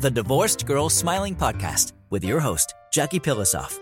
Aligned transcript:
the 0.00 0.10
Divorced 0.10 0.64
Girl 0.64 0.88
Smiling 0.88 1.36
Podcast 1.36 1.92
with 2.08 2.24
your 2.24 2.40
host, 2.40 2.72
Jackie 2.90 3.20
Pilossoph. 3.20 3.78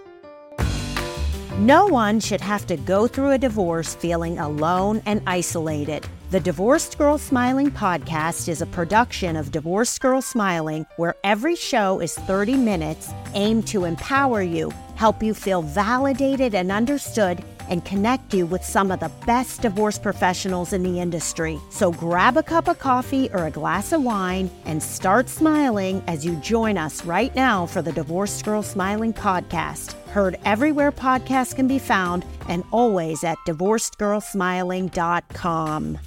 No 1.58 1.86
one 1.86 2.18
should 2.18 2.40
have 2.40 2.66
to 2.66 2.76
go 2.76 3.06
through 3.06 3.30
a 3.30 3.38
divorce 3.38 3.94
feeling 3.94 4.36
alone 4.40 5.00
and 5.06 5.22
isolated. 5.28 6.08
The 6.30 6.40
Divorced 6.40 6.98
Girl 6.98 7.18
Smiling 7.18 7.70
podcast 7.70 8.48
is 8.48 8.60
a 8.60 8.66
production 8.66 9.36
of 9.36 9.52
Divorced 9.52 10.00
Girl 10.00 10.20
Smiling, 10.20 10.86
where 10.96 11.14
every 11.22 11.54
show 11.54 12.00
is 12.00 12.14
30 12.14 12.56
minutes 12.56 13.10
aimed 13.34 13.68
to 13.68 13.84
empower 13.84 14.42
you, 14.42 14.72
help 14.96 15.22
you 15.22 15.34
feel 15.34 15.62
validated 15.62 16.52
and 16.52 16.72
understood, 16.72 17.44
and 17.68 17.84
connect 17.84 18.34
you 18.34 18.46
with 18.46 18.64
some 18.64 18.90
of 18.90 18.98
the 19.00 19.12
best 19.26 19.62
divorce 19.62 19.98
professionals 19.98 20.72
in 20.72 20.82
the 20.82 21.00
industry. 21.00 21.58
So 21.70 21.92
grab 21.92 22.36
a 22.36 22.42
cup 22.42 22.68
of 22.68 22.78
coffee 22.78 23.30
or 23.32 23.46
a 23.46 23.50
glass 23.50 23.92
of 23.92 24.02
wine 24.02 24.50
and 24.64 24.82
start 24.82 25.28
smiling 25.28 26.02
as 26.06 26.24
you 26.24 26.36
join 26.36 26.78
us 26.78 27.04
right 27.04 27.34
now 27.34 27.66
for 27.66 27.82
the 27.82 27.92
Divorced 27.92 28.44
Girl 28.44 28.62
Smiling 28.62 29.12
podcast. 29.12 29.92
Heard 30.08 30.38
everywhere 30.44 30.92
podcasts 30.92 31.54
can 31.54 31.68
be 31.68 31.78
found 31.78 32.24
and 32.48 32.64
always 32.70 33.22
at 33.24 33.36
divorcedgirlsmiling.com. 33.46 35.98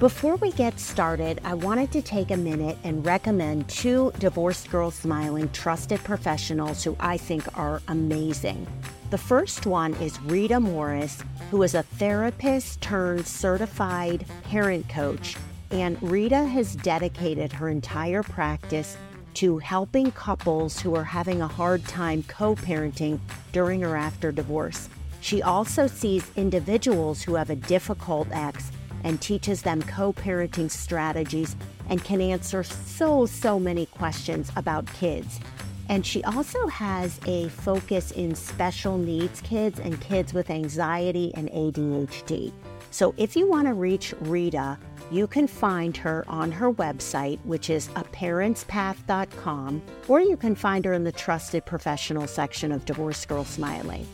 Before 0.00 0.34
we 0.36 0.50
get 0.52 0.78
started, 0.80 1.40
I 1.44 1.54
wanted 1.54 1.92
to 1.92 2.02
take 2.02 2.32
a 2.32 2.36
minute 2.36 2.76
and 2.82 3.06
recommend 3.06 3.68
two 3.68 4.10
Divorced 4.18 4.68
Girl 4.70 4.90
Smiling 4.90 5.48
trusted 5.50 6.02
professionals 6.02 6.82
who 6.82 6.96
I 6.98 7.16
think 7.16 7.46
are 7.56 7.80
amazing. 7.86 8.66
The 9.14 9.18
first 9.18 9.64
one 9.64 9.94
is 10.02 10.20
Rita 10.22 10.58
Morris, 10.58 11.22
who 11.52 11.62
is 11.62 11.76
a 11.76 11.84
therapist 11.84 12.80
turned 12.80 13.28
certified 13.28 14.26
parent 14.42 14.88
coach. 14.88 15.36
And 15.70 16.02
Rita 16.02 16.44
has 16.44 16.74
dedicated 16.74 17.52
her 17.52 17.68
entire 17.68 18.24
practice 18.24 18.96
to 19.34 19.58
helping 19.58 20.10
couples 20.10 20.80
who 20.80 20.96
are 20.96 21.04
having 21.04 21.40
a 21.40 21.46
hard 21.46 21.84
time 21.84 22.24
co 22.24 22.56
parenting 22.56 23.20
during 23.52 23.84
or 23.84 23.96
after 23.96 24.32
divorce. 24.32 24.88
She 25.20 25.40
also 25.42 25.86
sees 25.86 26.28
individuals 26.34 27.22
who 27.22 27.36
have 27.36 27.50
a 27.50 27.54
difficult 27.54 28.26
ex 28.32 28.72
and 29.04 29.20
teaches 29.20 29.62
them 29.62 29.80
co 29.82 30.12
parenting 30.12 30.68
strategies 30.68 31.54
and 31.88 32.02
can 32.02 32.20
answer 32.20 32.64
so, 32.64 33.26
so 33.26 33.60
many 33.60 33.86
questions 33.86 34.50
about 34.56 34.92
kids. 34.92 35.38
And 35.88 36.04
she 36.04 36.24
also 36.24 36.66
has 36.68 37.20
a 37.26 37.48
focus 37.48 38.10
in 38.12 38.34
special 38.34 38.96
needs 38.98 39.40
kids 39.40 39.78
and 39.78 40.00
kids 40.00 40.32
with 40.32 40.50
anxiety 40.50 41.32
and 41.34 41.50
ADHD. 41.50 42.52
So 42.90 43.12
if 43.16 43.36
you 43.36 43.48
want 43.48 43.66
to 43.66 43.74
reach 43.74 44.14
Rita, 44.20 44.78
you 45.10 45.26
can 45.26 45.46
find 45.46 45.96
her 45.96 46.24
on 46.28 46.50
her 46.52 46.72
website, 46.72 47.38
which 47.44 47.68
is 47.68 47.88
aparentspath.com, 47.88 49.82
or 50.08 50.20
you 50.20 50.36
can 50.36 50.54
find 50.54 50.84
her 50.84 50.92
in 50.92 51.04
the 51.04 51.12
trusted 51.12 51.66
professional 51.66 52.26
section 52.26 52.72
of 52.72 52.84
Divorce 52.84 53.26
Girl 53.26 53.44
Smiling. 53.44 54.06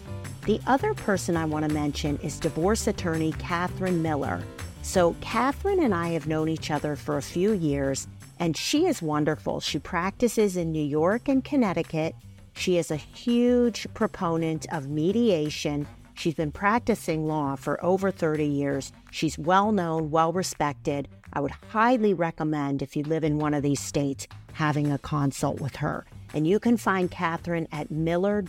The 0.46 0.60
other 0.66 0.94
person 0.94 1.36
I 1.36 1.44
want 1.44 1.68
to 1.68 1.74
mention 1.74 2.18
is 2.22 2.40
divorce 2.40 2.86
attorney 2.86 3.32
Catherine 3.32 4.02
Miller. 4.02 4.42
So, 4.82 5.14
Catherine 5.20 5.80
and 5.80 5.94
I 5.94 6.08
have 6.08 6.26
known 6.26 6.48
each 6.48 6.70
other 6.70 6.96
for 6.96 7.18
a 7.18 7.22
few 7.22 7.52
years, 7.52 8.08
and 8.40 8.56
she 8.56 8.86
is 8.86 9.02
wonderful. 9.02 9.60
She 9.60 9.78
practices 9.78 10.56
in 10.56 10.72
New 10.72 10.82
York 10.82 11.28
and 11.28 11.44
Connecticut. 11.44 12.16
She 12.54 12.78
is 12.78 12.90
a 12.90 12.96
huge 12.96 13.86
proponent 13.92 14.66
of 14.72 14.88
mediation. 14.88 15.86
She's 16.14 16.34
been 16.34 16.50
practicing 16.50 17.28
law 17.28 17.54
for 17.54 17.82
over 17.84 18.10
30 18.10 18.46
years. 18.46 18.92
She's 19.10 19.38
well 19.38 19.72
known, 19.72 20.10
well 20.10 20.32
respected. 20.32 21.06
I 21.34 21.40
would 21.40 21.52
highly 21.68 22.14
recommend, 22.14 22.82
if 22.82 22.96
you 22.96 23.04
live 23.04 23.24
in 23.24 23.38
one 23.38 23.54
of 23.54 23.62
these 23.62 23.80
states, 23.80 24.26
having 24.54 24.90
a 24.90 24.98
consult 24.98 25.60
with 25.60 25.76
her. 25.76 26.06
And 26.32 26.46
you 26.46 26.58
can 26.58 26.76
find 26.76 27.10
Catherine 27.10 27.68
at 27.72 27.90
miller 27.90 28.42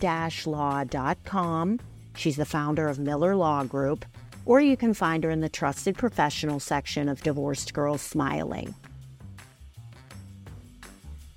law.com. 0.46 1.80
She's 2.14 2.36
the 2.36 2.44
founder 2.44 2.88
of 2.88 2.98
Miller 2.98 3.36
Law 3.36 3.64
Group. 3.64 4.04
Or 4.46 4.60
you 4.60 4.76
can 4.76 4.94
find 4.94 5.22
her 5.22 5.30
in 5.30 5.40
the 5.40 5.48
trusted 5.48 5.96
professional 5.96 6.60
section 6.60 7.08
of 7.08 7.22
Divorced 7.22 7.74
Girls 7.74 8.02
Smiling. 8.02 8.74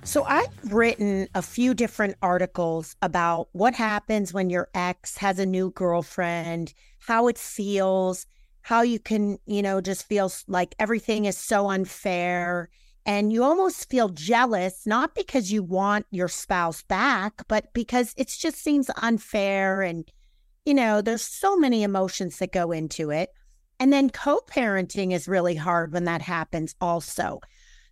So, 0.05 0.23
I've 0.23 0.71
written 0.71 1.27
a 1.33 1.41
few 1.41 1.73
different 1.73 2.15
articles 2.21 2.95
about 3.01 3.49
what 3.53 3.73
happens 3.73 4.31
when 4.31 4.51
your 4.51 4.69
ex 4.75 5.17
has 5.17 5.39
a 5.39 5.47
new 5.47 5.71
girlfriend, 5.71 6.75
how 6.99 7.27
it 7.27 7.39
feels, 7.39 8.27
how 8.61 8.83
you 8.83 8.99
can, 8.99 9.39
you 9.47 9.63
know, 9.63 9.81
just 9.81 10.07
feel 10.07 10.31
like 10.47 10.75
everything 10.77 11.25
is 11.25 11.39
so 11.39 11.71
unfair. 11.71 12.69
And 13.07 13.33
you 13.33 13.43
almost 13.43 13.89
feel 13.89 14.09
jealous, 14.09 14.85
not 14.85 15.15
because 15.15 15.51
you 15.51 15.63
want 15.63 16.05
your 16.11 16.27
spouse 16.27 16.83
back, 16.83 17.41
but 17.47 17.73
because 17.73 18.13
it 18.15 18.27
just 18.27 18.57
seems 18.57 18.91
unfair. 19.01 19.81
And, 19.81 20.09
you 20.65 20.75
know, 20.75 21.01
there's 21.01 21.23
so 21.23 21.57
many 21.57 21.81
emotions 21.81 22.37
that 22.37 22.51
go 22.53 22.71
into 22.71 23.09
it. 23.09 23.31
And 23.79 23.91
then 23.91 24.11
co 24.11 24.39
parenting 24.47 25.13
is 25.13 25.27
really 25.27 25.55
hard 25.55 25.91
when 25.91 26.05
that 26.05 26.21
happens, 26.21 26.75
also. 26.79 27.41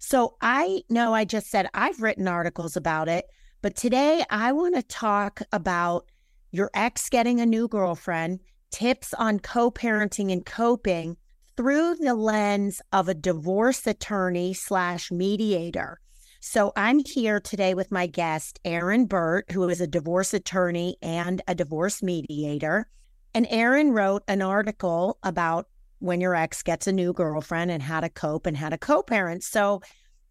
So 0.06 0.36
I 0.42 0.84
know 0.90 1.14
I 1.14 1.24
just 1.24 1.50
said 1.50 1.70
I've 1.74 2.02
written 2.02 2.28
articles 2.28 2.76
about 2.76 3.08
it, 3.08 3.24
but 3.62 3.78
today 3.78 4.22
I 4.30 4.52
want 4.52 4.76
to 4.76 4.84
talk 4.84 5.42
about 5.54 6.12
your 6.52 6.70
ex 6.74 7.08
getting 7.08 7.40
a 7.40 7.46
new 7.46 7.70
girlfriend, 7.70 8.42
tips 8.70 9.14
on 9.14 9.40
co 9.40 9.72
parenting 9.72 10.30
and 10.30 10.46
coping 10.46 11.16
through 11.56 11.96
the 11.96 12.16
lens 12.16 12.82
of 12.92 13.08
a 13.08 13.14
divorce 13.14 13.88
attorney 13.88 14.54
slash 14.54 15.10
mediator. 15.10 16.02
So 16.42 16.74
I'm 16.76 17.00
here 17.00 17.40
today 17.40 17.74
with 17.74 17.90
my 17.90 18.06
guest, 18.06 18.60
Erin 18.66 19.06
Birt, 19.06 19.50
who 19.52 19.70
is 19.70 19.80
a 19.80 19.88
divorce 19.88 20.34
attorney 20.34 20.98
and 21.02 21.42
a 21.48 21.56
divorce 21.56 22.04
mediator. 22.04 22.90
And 23.34 23.48
Erin 23.50 23.94
wrote 23.94 24.24
an 24.28 24.42
article 24.42 25.18
about 25.24 25.70
when 26.04 26.20
your 26.20 26.36
ex 26.36 26.62
gets 26.62 26.86
a 26.86 26.92
new 26.92 27.14
girlfriend 27.14 27.72
and 27.72 27.82
how 27.82 28.02
to 28.02 28.10
cope 28.10 28.46
and 28.46 28.58
how 28.58 28.68
to 28.68 28.78
co 28.78 29.02
parent. 29.02 29.42
So 29.42 29.82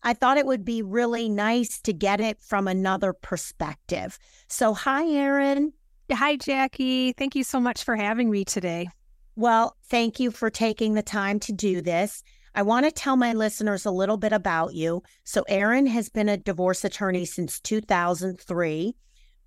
I 0.02 0.12
thought 0.12 0.36
it 0.36 0.44
would 0.44 0.66
be 0.66 0.82
really 0.82 1.30
nice 1.30 1.80
to 1.82 1.94
get 1.94 2.20
it 2.20 2.40
from 2.42 2.68
another 2.68 3.14
perspective. 3.14 4.18
So, 4.48 4.74
hi, 4.74 5.06
Erin. 5.08 5.72
Hi, 6.12 6.36
Jackie. 6.36 7.12
Thank 7.12 7.34
you 7.34 7.42
so 7.42 7.58
much 7.58 7.84
for 7.84 7.96
having 7.96 8.30
me 8.30 8.44
today. 8.44 8.88
Well, 9.34 9.76
thank 9.88 10.20
you 10.20 10.30
for 10.30 10.50
taking 10.50 10.92
the 10.92 11.02
time 11.02 11.40
to 11.40 11.52
do 11.52 11.80
this. 11.80 12.22
I 12.54 12.62
want 12.62 12.84
to 12.84 12.92
tell 12.92 13.16
my 13.16 13.32
listeners 13.32 13.86
a 13.86 13.90
little 13.90 14.18
bit 14.18 14.34
about 14.34 14.74
you. 14.74 15.02
So, 15.24 15.42
Erin 15.48 15.86
has 15.86 16.10
been 16.10 16.28
a 16.28 16.36
divorce 16.36 16.84
attorney 16.84 17.24
since 17.24 17.60
2003. 17.60 18.94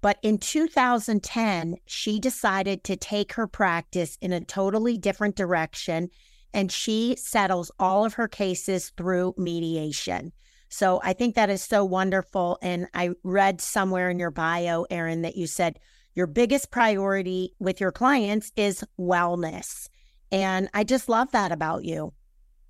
But 0.05 0.19
in 0.21 0.38
2010, 0.38 1.77
she 1.88 2.19
decided 2.19 2.83
to 2.83 2.95
take 2.95 3.33
her 3.33 3.47
practice 3.47 4.19
in 4.21 4.33
a 4.33 4.39
totally 4.39 4.99
different 4.99 5.35
direction 5.35 6.11
and 6.53 6.71
she 6.71 7.16
settles 7.16 7.71
all 7.79 8.05
of 8.05 8.13
her 8.13 8.27
cases 8.27 8.91
through 8.97 9.33
mediation. 9.35 10.31
So 10.69 11.01
I 11.03 11.13
think 11.13 11.33
that 11.33 11.49
is 11.49 11.63
so 11.63 11.83
wonderful. 11.83 12.59
And 12.61 12.85
I 12.93 13.16
read 13.23 13.61
somewhere 13.61 14.11
in 14.11 14.19
your 14.19 14.29
bio, 14.29 14.85
Erin, 14.91 15.23
that 15.23 15.38
you 15.38 15.47
said 15.47 15.79
your 16.13 16.27
biggest 16.27 16.69
priority 16.69 17.55
with 17.57 17.81
your 17.81 17.91
clients 17.91 18.51
is 18.55 18.83
wellness. 18.99 19.89
And 20.31 20.69
I 20.75 20.83
just 20.83 21.09
love 21.09 21.31
that 21.31 21.51
about 21.51 21.83
you. 21.83 22.13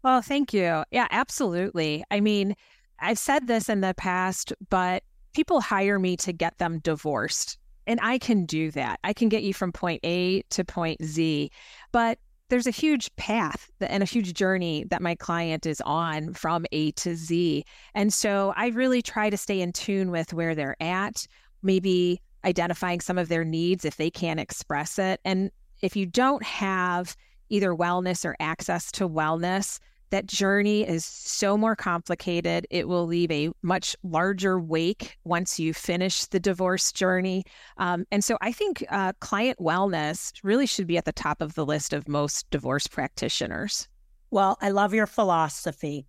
Well, 0.06 0.22
thank 0.22 0.54
you. 0.54 0.86
Yeah, 0.90 1.10
absolutely. 1.12 2.06
I 2.10 2.22
mean, 2.22 2.56
I've 2.98 3.20
said 3.20 3.48
this 3.48 3.68
in 3.68 3.82
the 3.82 3.94
past, 3.94 4.54
but 4.70 5.04
people 5.36 5.62
hire 5.62 6.00
me 6.00 6.18
to 6.18 6.34
get 6.34 6.58
them 6.58 6.80
divorced. 6.80 7.58
And 7.88 8.00
I 8.02 8.18
can 8.18 8.46
do 8.46 8.72
that. 8.72 9.00
I 9.04 9.14
can 9.14 9.30
get 9.30 9.44
you 9.44 9.54
from 9.54 9.72
point 9.72 10.00
A 10.04 10.42
to 10.42 10.64
point 10.64 11.04
Z. 11.04 11.52
But 11.92 12.18
there's 12.50 12.68
a 12.68 12.72
huge 12.72 13.16
path 13.16 13.70
and 13.80 14.02
a 14.02 14.08
huge 14.08 14.34
journey 14.34 14.86
that 14.90 15.02
my 15.02 15.16
client 15.16 15.66
is 15.66 15.82
on 15.82 16.34
from 16.34 16.66
A 16.72 16.92
to 16.94 17.16
Z. 17.16 17.64
And 17.94 18.14
so 18.14 18.54
I 18.56 18.68
really 18.68 19.02
try 19.02 19.30
to 19.30 19.38
stay 19.38 19.62
in 19.62 19.72
tune 19.72 20.10
with 20.10 20.34
where 20.34 20.56
they're 20.56 20.82
at, 20.82 21.28
maybe 21.62 22.22
identifying 22.44 23.02
some 23.02 23.18
of 23.18 23.28
their 23.28 23.44
needs 23.44 23.86
if 23.86 23.98
they 23.98 24.10
can't 24.10 24.40
express 24.40 24.98
it. 24.98 25.20
And 25.26 25.52
if 25.82 25.96
you 25.96 26.06
don't 26.06 26.44
have 26.44 27.16
either 27.50 27.74
wellness 27.74 28.26
or 28.26 28.36
access 28.40 28.92
to 28.94 29.10
wellness, 29.10 29.80
that 30.16 30.28
journey 30.28 30.88
is 30.88 31.04
so 31.04 31.58
more 31.58 31.76
complicated. 31.76 32.66
It 32.70 32.88
will 32.88 33.06
leave 33.06 33.30
a 33.32 33.50
much 33.62 33.98
larger 34.02 34.58
wake 34.58 35.18
once 35.26 35.60
you 35.60 35.74
finish 35.74 36.24
the 36.24 36.40
divorce 36.40 36.94
journey. 36.94 37.44
Um, 37.78 38.06
and 38.14 38.24
so 38.24 38.38
I 38.40 38.54
think 38.54 38.86
uh, 38.90 39.12
client 39.20 39.60
wellness 39.60 40.32
really 40.42 40.68
should 40.68 40.88
be 40.88 40.98
at 40.98 41.04
the 41.04 41.12
top 41.12 41.42
of 41.42 41.56
the 41.56 41.66
list 41.66 41.92
of 41.92 42.08
most 42.08 42.50
divorce 42.50 42.88
practitioners. 42.88 43.90
Well, 44.32 44.58
I 44.62 44.70
love 44.70 44.94
your 44.94 45.06
philosophy. 45.06 46.06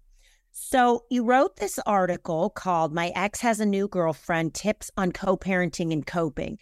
So, 0.52 1.02
you 1.10 1.24
wrote 1.24 1.56
this 1.56 1.80
article 1.84 2.48
called 2.50 2.94
My 2.94 3.08
Ex 3.16 3.40
Has 3.40 3.58
a 3.58 3.66
New 3.66 3.88
Girlfriend 3.88 4.54
Tips 4.54 4.88
on 4.96 5.10
Co 5.10 5.36
parenting 5.36 5.92
and 5.92 6.06
Coping. 6.06 6.58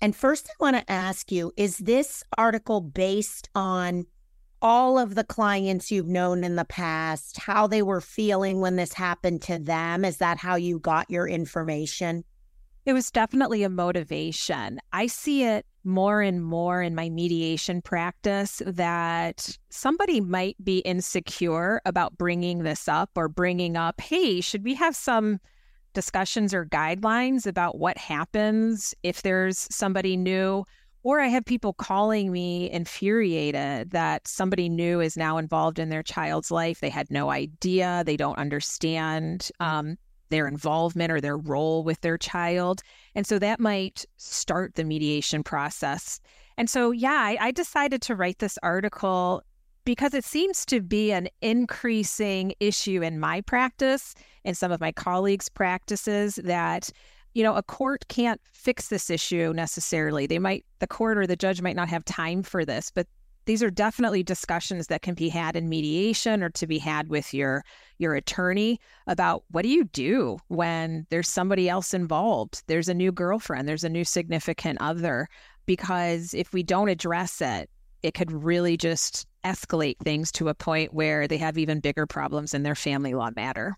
And 0.00 0.16
first, 0.16 0.48
I 0.48 0.54
want 0.58 0.76
to 0.76 0.90
ask 0.90 1.30
you 1.30 1.52
is 1.58 1.76
this 1.76 2.24
article 2.38 2.80
based 2.80 3.50
on 3.54 4.06
all 4.62 4.98
of 4.98 5.14
the 5.14 5.24
clients 5.24 5.90
you've 5.90 6.08
known 6.08 6.44
in 6.44 6.56
the 6.56 6.64
past, 6.64 7.38
how 7.38 7.66
they 7.66 7.82
were 7.82 8.00
feeling 8.00 8.60
when 8.60 8.76
this 8.76 8.92
happened 8.92 9.42
to 9.42 9.58
them? 9.58 10.04
Is 10.04 10.18
that 10.18 10.38
how 10.38 10.56
you 10.56 10.78
got 10.78 11.10
your 11.10 11.28
information? 11.28 12.24
It 12.84 12.92
was 12.92 13.10
definitely 13.10 13.64
a 13.64 13.68
motivation. 13.68 14.80
I 14.92 15.08
see 15.08 15.44
it 15.44 15.66
more 15.82 16.20
and 16.20 16.42
more 16.42 16.82
in 16.82 16.94
my 16.94 17.08
mediation 17.08 17.82
practice 17.82 18.62
that 18.64 19.56
somebody 19.70 20.20
might 20.20 20.56
be 20.62 20.78
insecure 20.78 21.80
about 21.84 22.16
bringing 22.16 22.62
this 22.62 22.88
up 22.88 23.10
or 23.16 23.28
bringing 23.28 23.76
up, 23.76 24.00
hey, 24.00 24.40
should 24.40 24.64
we 24.64 24.74
have 24.74 24.96
some 24.96 25.40
discussions 25.94 26.52
or 26.52 26.66
guidelines 26.66 27.46
about 27.46 27.78
what 27.78 27.96
happens 27.98 28.94
if 29.02 29.22
there's 29.22 29.66
somebody 29.70 30.16
new? 30.16 30.64
Or 31.06 31.20
I 31.20 31.28
have 31.28 31.44
people 31.44 31.72
calling 31.72 32.32
me 32.32 32.68
infuriated 32.68 33.92
that 33.92 34.26
somebody 34.26 34.68
new 34.68 34.98
is 35.00 35.16
now 35.16 35.38
involved 35.38 35.78
in 35.78 35.88
their 35.88 36.02
child's 36.02 36.50
life. 36.50 36.80
They 36.80 36.88
had 36.90 37.12
no 37.12 37.30
idea, 37.30 38.02
they 38.04 38.16
don't 38.16 38.36
understand. 38.38 39.48
Um, 39.60 39.98
their 40.30 40.48
involvement 40.48 41.12
or 41.12 41.20
their 41.20 41.36
role 41.36 41.84
with 41.84 42.00
their 42.00 42.18
child. 42.18 42.82
And 43.14 43.24
so 43.24 43.38
that 43.38 43.60
might 43.60 44.04
start 44.16 44.74
the 44.74 44.82
mediation 44.82 45.44
process. 45.44 46.18
And 46.56 46.68
so, 46.68 46.90
yeah, 46.90 47.12
I, 47.12 47.38
I, 47.40 47.50
decided 47.52 48.02
to 48.02 48.16
write 48.16 48.40
this 48.40 48.58
article 48.64 49.44
because 49.84 50.12
it 50.12 50.24
seems 50.24 50.66
to 50.66 50.80
be 50.80 51.12
an 51.12 51.28
increasing 51.40 52.54
issue 52.58 53.02
in 53.02 53.20
my 53.20 53.40
practice 53.42 54.16
and 54.44 54.56
some 54.56 54.72
of 54.72 54.80
my 54.80 54.90
colleagues' 54.90 55.48
practices 55.48 56.40
that 56.42 56.90
you 57.36 57.42
know 57.42 57.54
a 57.54 57.62
court 57.62 58.06
can't 58.08 58.40
fix 58.52 58.88
this 58.88 59.10
issue 59.10 59.52
necessarily. 59.54 60.26
They 60.26 60.38
might 60.38 60.64
the 60.78 60.86
court 60.86 61.18
or 61.18 61.26
the 61.26 61.36
judge 61.36 61.60
might 61.60 61.76
not 61.76 61.90
have 61.90 62.04
time 62.04 62.42
for 62.42 62.64
this 62.64 62.90
but 62.90 63.06
these 63.44 63.62
are 63.62 63.70
definitely 63.70 64.24
discussions 64.24 64.88
that 64.88 65.02
can 65.02 65.14
be 65.14 65.28
had 65.28 65.54
in 65.54 65.68
mediation 65.68 66.42
or 66.42 66.50
to 66.50 66.66
be 66.66 66.78
had 66.78 67.10
with 67.10 67.34
your 67.34 67.62
your 67.98 68.14
attorney 68.14 68.80
about 69.06 69.44
what 69.50 69.62
do 69.62 69.68
you 69.68 69.84
do 69.84 70.38
when 70.48 71.06
there's 71.10 71.28
somebody 71.28 71.68
else 71.68 71.92
involved? 71.92 72.62
There's 72.68 72.88
a 72.88 72.94
new 72.94 73.12
girlfriend 73.12 73.68
there's 73.68 73.84
a 73.84 73.90
new 73.90 74.04
significant 74.04 74.78
other. 74.80 75.28
Because 75.66 76.32
if 76.32 76.52
we 76.52 76.62
don't 76.62 76.88
address 76.88 77.42
it 77.42 77.68
it 78.02 78.14
could 78.14 78.32
really 78.32 78.76
just 78.78 79.26
escalate 79.44 79.98
things 79.98 80.32
to 80.32 80.48
a 80.48 80.54
point 80.54 80.94
where 80.94 81.28
they 81.28 81.38
have 81.38 81.58
even 81.58 81.80
bigger 81.80 82.06
problems 82.06 82.54
in 82.54 82.62
their 82.62 82.74
family 82.74 83.12
law 83.14 83.30
matter 83.36 83.76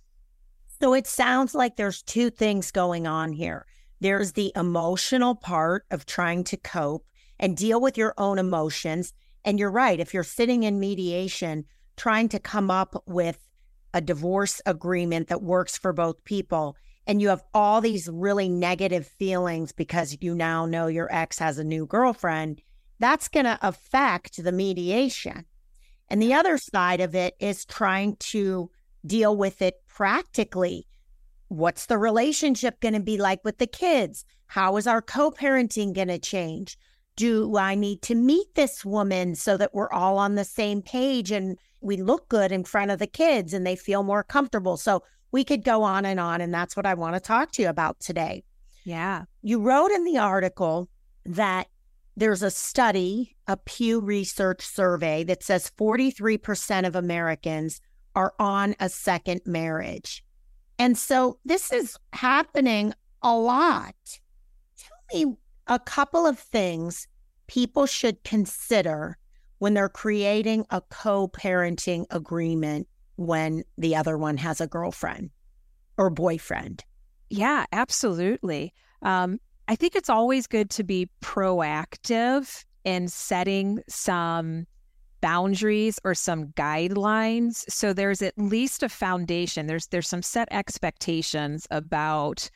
so 0.80 0.94
it 0.94 1.06
sounds 1.06 1.54
like 1.54 1.76
there's 1.76 2.02
two 2.02 2.30
things 2.30 2.70
going 2.70 3.06
on 3.06 3.32
here 3.32 3.66
there's 4.00 4.32
the 4.32 4.52
emotional 4.54 5.34
part 5.34 5.84
of 5.90 6.06
trying 6.06 6.44
to 6.44 6.56
cope 6.56 7.04
and 7.38 7.56
deal 7.56 7.80
with 7.80 7.96
your 7.96 8.14
own 8.16 8.38
emotions 8.38 9.12
and 9.44 9.58
you're 9.58 9.70
right. 9.70 10.00
If 10.00 10.12
you're 10.12 10.24
sitting 10.24 10.64
in 10.64 10.80
mediation, 10.80 11.64
trying 11.96 12.28
to 12.30 12.38
come 12.38 12.70
up 12.70 13.02
with 13.06 13.48
a 13.94 14.00
divorce 14.00 14.60
agreement 14.66 15.28
that 15.28 15.42
works 15.42 15.78
for 15.78 15.92
both 15.92 16.22
people, 16.24 16.76
and 17.06 17.22
you 17.22 17.28
have 17.28 17.42
all 17.54 17.80
these 17.80 18.08
really 18.08 18.48
negative 18.48 19.06
feelings 19.06 19.72
because 19.72 20.18
you 20.20 20.34
now 20.34 20.66
know 20.66 20.86
your 20.88 21.10
ex 21.10 21.38
has 21.38 21.58
a 21.58 21.64
new 21.64 21.86
girlfriend, 21.86 22.60
that's 22.98 23.28
going 23.28 23.46
to 23.46 23.58
affect 23.62 24.42
the 24.42 24.52
mediation. 24.52 25.46
And 26.08 26.20
the 26.20 26.34
other 26.34 26.58
side 26.58 27.00
of 27.00 27.14
it 27.14 27.34
is 27.40 27.64
trying 27.64 28.16
to 28.16 28.70
deal 29.08 29.36
with 29.36 29.60
it 29.62 29.74
practically. 29.88 30.86
What's 31.48 31.86
the 31.86 31.98
relationship 31.98 32.80
going 32.80 32.94
to 32.94 33.00
be 33.00 33.16
like 33.16 33.42
with 33.44 33.58
the 33.58 33.66
kids? 33.66 34.24
How 34.46 34.76
is 34.76 34.86
our 34.86 35.02
co 35.02 35.30
parenting 35.30 35.94
going 35.94 36.08
to 36.08 36.18
change? 36.18 36.78
do 37.18 37.56
I 37.56 37.74
need 37.74 38.00
to 38.02 38.14
meet 38.14 38.54
this 38.54 38.84
woman 38.84 39.34
so 39.34 39.56
that 39.56 39.74
we're 39.74 39.90
all 39.90 40.18
on 40.18 40.36
the 40.36 40.44
same 40.44 40.82
page 40.82 41.32
and 41.32 41.58
we 41.80 41.96
look 41.96 42.28
good 42.28 42.52
in 42.52 42.62
front 42.62 42.92
of 42.92 43.00
the 43.00 43.08
kids 43.08 43.52
and 43.52 43.66
they 43.66 43.74
feel 43.74 44.04
more 44.04 44.22
comfortable? 44.22 44.76
So 44.76 45.02
we 45.32 45.42
could 45.42 45.64
go 45.64 45.82
on 45.82 46.04
and 46.04 46.20
on. 46.20 46.40
And 46.40 46.54
that's 46.54 46.76
what 46.76 46.86
I 46.86 46.94
want 46.94 47.16
to 47.16 47.20
talk 47.20 47.50
to 47.52 47.62
you 47.62 47.68
about 47.68 47.98
today. 47.98 48.44
Yeah. 48.84 49.24
You 49.42 49.60
wrote 49.60 49.90
in 49.90 50.04
the 50.04 50.18
article 50.18 50.88
that 51.26 51.66
there's 52.16 52.44
a 52.44 52.52
study, 52.52 53.34
a 53.48 53.56
Pew 53.56 53.98
Research 53.98 54.64
survey 54.64 55.24
that 55.24 55.42
says 55.42 55.72
43% 55.76 56.86
of 56.86 56.94
Americans 56.94 57.80
are 58.14 58.34
on 58.38 58.74
a 58.80 58.88
second 58.88 59.40
marriage. 59.46 60.24
And 60.78 60.96
so 60.96 61.38
this 61.44 61.72
is 61.72 61.96
happening 62.12 62.94
a 63.22 63.36
lot. 63.36 63.94
Tell 64.76 64.98
me 65.12 65.36
a 65.66 65.78
couple 65.78 66.26
of 66.26 66.38
things 66.38 67.06
people 67.46 67.86
should 67.86 68.22
consider 68.24 69.18
when 69.58 69.74
they're 69.74 69.88
creating 69.88 70.64
a 70.70 70.80
co 70.80 71.28
parenting 71.28 72.06
agreement 72.10 72.86
when 73.16 73.64
the 73.76 73.96
other 73.96 74.16
one 74.16 74.36
has 74.36 74.60
a 74.60 74.66
girlfriend 74.66 75.30
or 75.96 76.10
boyfriend. 76.10 76.84
Yeah, 77.30 77.66
absolutely. 77.72 78.72
Um, 79.02 79.40
I 79.66 79.74
think 79.74 79.96
it's 79.96 80.08
always 80.08 80.46
good 80.46 80.70
to 80.70 80.84
be 80.84 81.10
proactive 81.20 82.64
in 82.84 83.08
setting 83.08 83.80
some 83.88 84.66
boundaries 85.20 85.98
or 86.04 86.14
some 86.14 86.46
guidelines 86.48 87.64
so 87.68 87.92
there's 87.92 88.22
at 88.22 88.36
least 88.38 88.82
a 88.82 88.88
foundation 88.88 89.66
there's 89.66 89.86
there's 89.88 90.08
some 90.08 90.22
set 90.22 90.48
expectations 90.50 91.66
about 91.70 92.50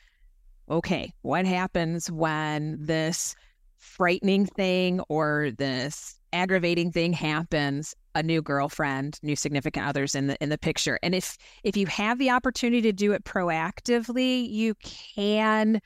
okay, 0.69 1.13
what 1.21 1.45
happens 1.45 2.11
when 2.11 2.77
this 2.79 3.35
frightening 3.77 4.45
thing 4.45 5.01
or 5.09 5.51
this 5.57 6.19
aggravating 6.31 6.91
thing 6.91 7.13
happens? 7.13 7.95
A 8.15 8.23
new 8.23 8.41
girlfriend, 8.41 9.19
new 9.23 9.35
significant 9.35 9.85
others 9.85 10.15
in 10.15 10.27
the 10.27 10.41
in 10.41 10.49
the 10.49 10.57
picture. 10.57 10.99
And 11.01 11.15
if 11.15 11.37
if 11.63 11.75
you 11.75 11.87
have 11.87 12.19
the 12.19 12.29
opportunity 12.29 12.81
to 12.83 12.93
do 12.93 13.11
it 13.11 13.23
proactively, 13.23 14.47
you 14.49 14.75
can 14.75 15.81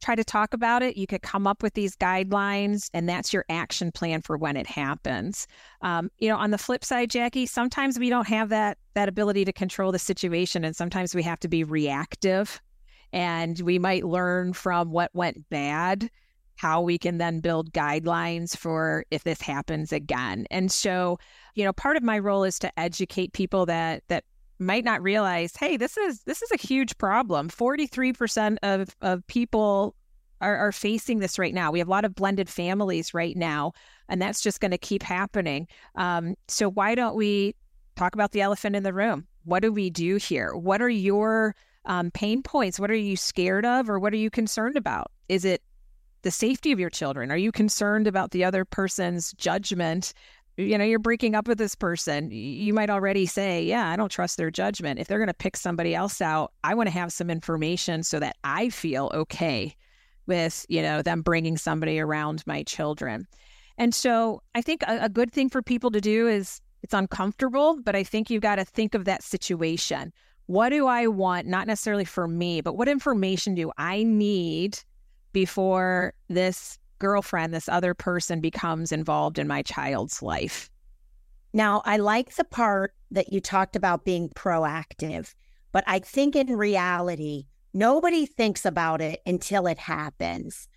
try 0.00 0.14
to 0.14 0.24
talk 0.24 0.54
about 0.54 0.82
it. 0.82 0.96
You 0.96 1.06
could 1.06 1.22
come 1.22 1.46
up 1.46 1.62
with 1.62 1.74
these 1.74 1.96
guidelines, 1.96 2.90
and 2.94 3.08
that's 3.08 3.32
your 3.32 3.44
action 3.48 3.92
plan 3.92 4.22
for 4.22 4.36
when 4.36 4.56
it 4.56 4.66
happens. 4.66 5.46
Um, 5.82 6.10
you 6.18 6.28
know, 6.28 6.36
on 6.36 6.50
the 6.50 6.58
flip 6.58 6.84
side, 6.84 7.10
Jackie, 7.10 7.46
sometimes 7.46 7.98
we 7.98 8.10
don't 8.10 8.28
have 8.28 8.48
that 8.50 8.78
that 8.94 9.08
ability 9.08 9.44
to 9.44 9.52
control 9.52 9.92
the 9.92 9.98
situation, 9.98 10.64
and 10.64 10.74
sometimes 10.74 11.14
we 11.14 11.22
have 11.22 11.40
to 11.40 11.48
be 11.48 11.64
reactive 11.64 12.60
and 13.12 13.58
we 13.60 13.78
might 13.78 14.04
learn 14.04 14.52
from 14.52 14.92
what 14.92 15.10
went 15.14 15.48
bad 15.50 16.10
how 16.60 16.82
we 16.82 16.98
can 16.98 17.16
then 17.16 17.40
build 17.40 17.72
guidelines 17.72 18.54
for 18.54 19.02
if 19.10 19.24
this 19.24 19.40
happens 19.40 19.94
again. 19.94 20.46
And 20.50 20.70
so, 20.70 21.18
you 21.54 21.64
know, 21.64 21.72
part 21.72 21.96
of 21.96 22.02
my 22.02 22.18
role 22.18 22.44
is 22.44 22.58
to 22.58 22.78
educate 22.78 23.32
people 23.32 23.64
that 23.64 24.02
that 24.08 24.24
might 24.60 24.84
not 24.84 25.02
realize, 25.02 25.56
hey, 25.56 25.76
this 25.76 25.96
is 25.96 26.22
this 26.24 26.42
is 26.42 26.50
a 26.52 26.56
huge 26.56 26.96
problem. 26.98 27.48
43% 27.48 28.58
of 28.62 28.94
of 29.00 29.26
people 29.26 29.94
are, 30.40 30.56
are 30.56 30.72
facing 30.72 31.18
this 31.18 31.38
right 31.38 31.54
now. 31.54 31.70
We 31.70 31.78
have 31.80 31.88
a 31.88 31.90
lot 31.90 32.04
of 32.04 32.14
blended 32.14 32.48
families 32.48 33.14
right 33.14 33.36
now, 33.36 33.72
and 34.08 34.20
that's 34.20 34.40
just 34.40 34.60
going 34.60 34.70
to 34.70 34.78
keep 34.78 35.02
happening. 35.02 35.68
Um, 35.94 36.34
so 36.48 36.70
why 36.70 36.94
don't 36.94 37.16
we 37.16 37.54
talk 37.96 38.14
about 38.14 38.32
the 38.32 38.40
elephant 38.40 38.76
in 38.76 38.82
the 38.82 38.92
room? 38.92 39.26
What 39.44 39.60
do 39.60 39.72
we 39.72 39.90
do 39.90 40.16
here? 40.16 40.54
What 40.54 40.82
are 40.82 40.88
your 40.88 41.54
um, 41.84 42.10
pain 42.10 42.42
points? 42.42 42.78
What 42.78 42.90
are 42.90 42.94
you 42.94 43.16
scared 43.16 43.66
of 43.66 43.88
or 43.88 43.98
what 43.98 44.12
are 44.12 44.18
you 44.18 44.30
concerned 44.30 44.76
about? 44.76 45.10
Is 45.28 45.44
it 45.44 45.62
the 46.22 46.30
safety 46.30 46.72
of 46.72 46.80
your 46.80 46.90
children? 46.90 47.30
Are 47.30 47.36
you 47.36 47.52
concerned 47.52 48.06
about 48.06 48.30
the 48.30 48.44
other 48.44 48.64
person's 48.64 49.32
judgment? 49.34 50.12
You 50.60 50.78
know, 50.78 50.84
you're 50.84 50.98
breaking 50.98 51.34
up 51.34 51.48
with 51.48 51.58
this 51.58 51.74
person. 51.74 52.30
You 52.30 52.74
might 52.74 52.90
already 52.90 53.26
say, 53.26 53.62
Yeah, 53.62 53.88
I 53.88 53.96
don't 53.96 54.10
trust 54.10 54.36
their 54.36 54.50
judgment. 54.50 55.00
If 55.00 55.08
they're 55.08 55.18
going 55.18 55.28
to 55.28 55.34
pick 55.34 55.56
somebody 55.56 55.94
else 55.94 56.20
out, 56.20 56.52
I 56.64 56.74
want 56.74 56.88
to 56.88 56.92
have 56.92 57.12
some 57.12 57.30
information 57.30 58.02
so 58.02 58.18
that 58.20 58.36
I 58.44 58.68
feel 58.68 59.10
okay 59.14 59.74
with, 60.26 60.66
you 60.68 60.82
know, 60.82 61.02
them 61.02 61.22
bringing 61.22 61.56
somebody 61.56 61.98
around 61.98 62.42
my 62.46 62.62
children. 62.62 63.26
And 63.78 63.94
so 63.94 64.42
I 64.54 64.62
think 64.62 64.82
a, 64.82 65.04
a 65.04 65.08
good 65.08 65.32
thing 65.32 65.48
for 65.48 65.62
people 65.62 65.90
to 65.92 66.00
do 66.00 66.28
is 66.28 66.60
it's 66.82 66.94
uncomfortable, 66.94 67.80
but 67.82 67.96
I 67.96 68.04
think 68.04 68.30
you've 68.30 68.42
got 68.42 68.56
to 68.56 68.64
think 68.64 68.94
of 68.94 69.06
that 69.06 69.22
situation 69.22 70.12
what 70.50 70.70
do 70.70 70.88
I 70.88 71.06
want, 71.06 71.46
not 71.46 71.68
necessarily 71.68 72.04
for 72.04 72.26
me, 72.26 72.60
but 72.60 72.76
what 72.76 72.88
information 72.88 73.54
do 73.54 73.70
I 73.78 74.02
need 74.02 74.80
before 75.32 76.12
this 76.26 76.76
girlfriend, 77.00 77.52
this 77.52 77.68
other 77.68 77.94
person 77.94 78.40
becomes 78.40 78.92
involved 78.92 79.40
in 79.40 79.48
my 79.48 79.62
child's 79.62 80.22
life? 80.22 80.70
Now, 81.52 81.82
I 81.84 81.96
like 81.96 82.36
the 82.36 82.44
part 82.44 82.94
that 83.10 83.32
you 83.32 83.40
talked 83.40 83.74
about 83.74 84.04
being 84.04 84.28
proactive, 84.28 85.34
but 85.72 85.82
I 85.88 85.98
think 85.98 86.36
in 86.36 86.56
reality, 86.56 87.46
nobody 87.74 88.24
thinks 88.26 88.64
about 88.64 89.00
it 89.00 89.20
until 89.26 89.66
it 89.66 89.78
happens. 89.78 90.68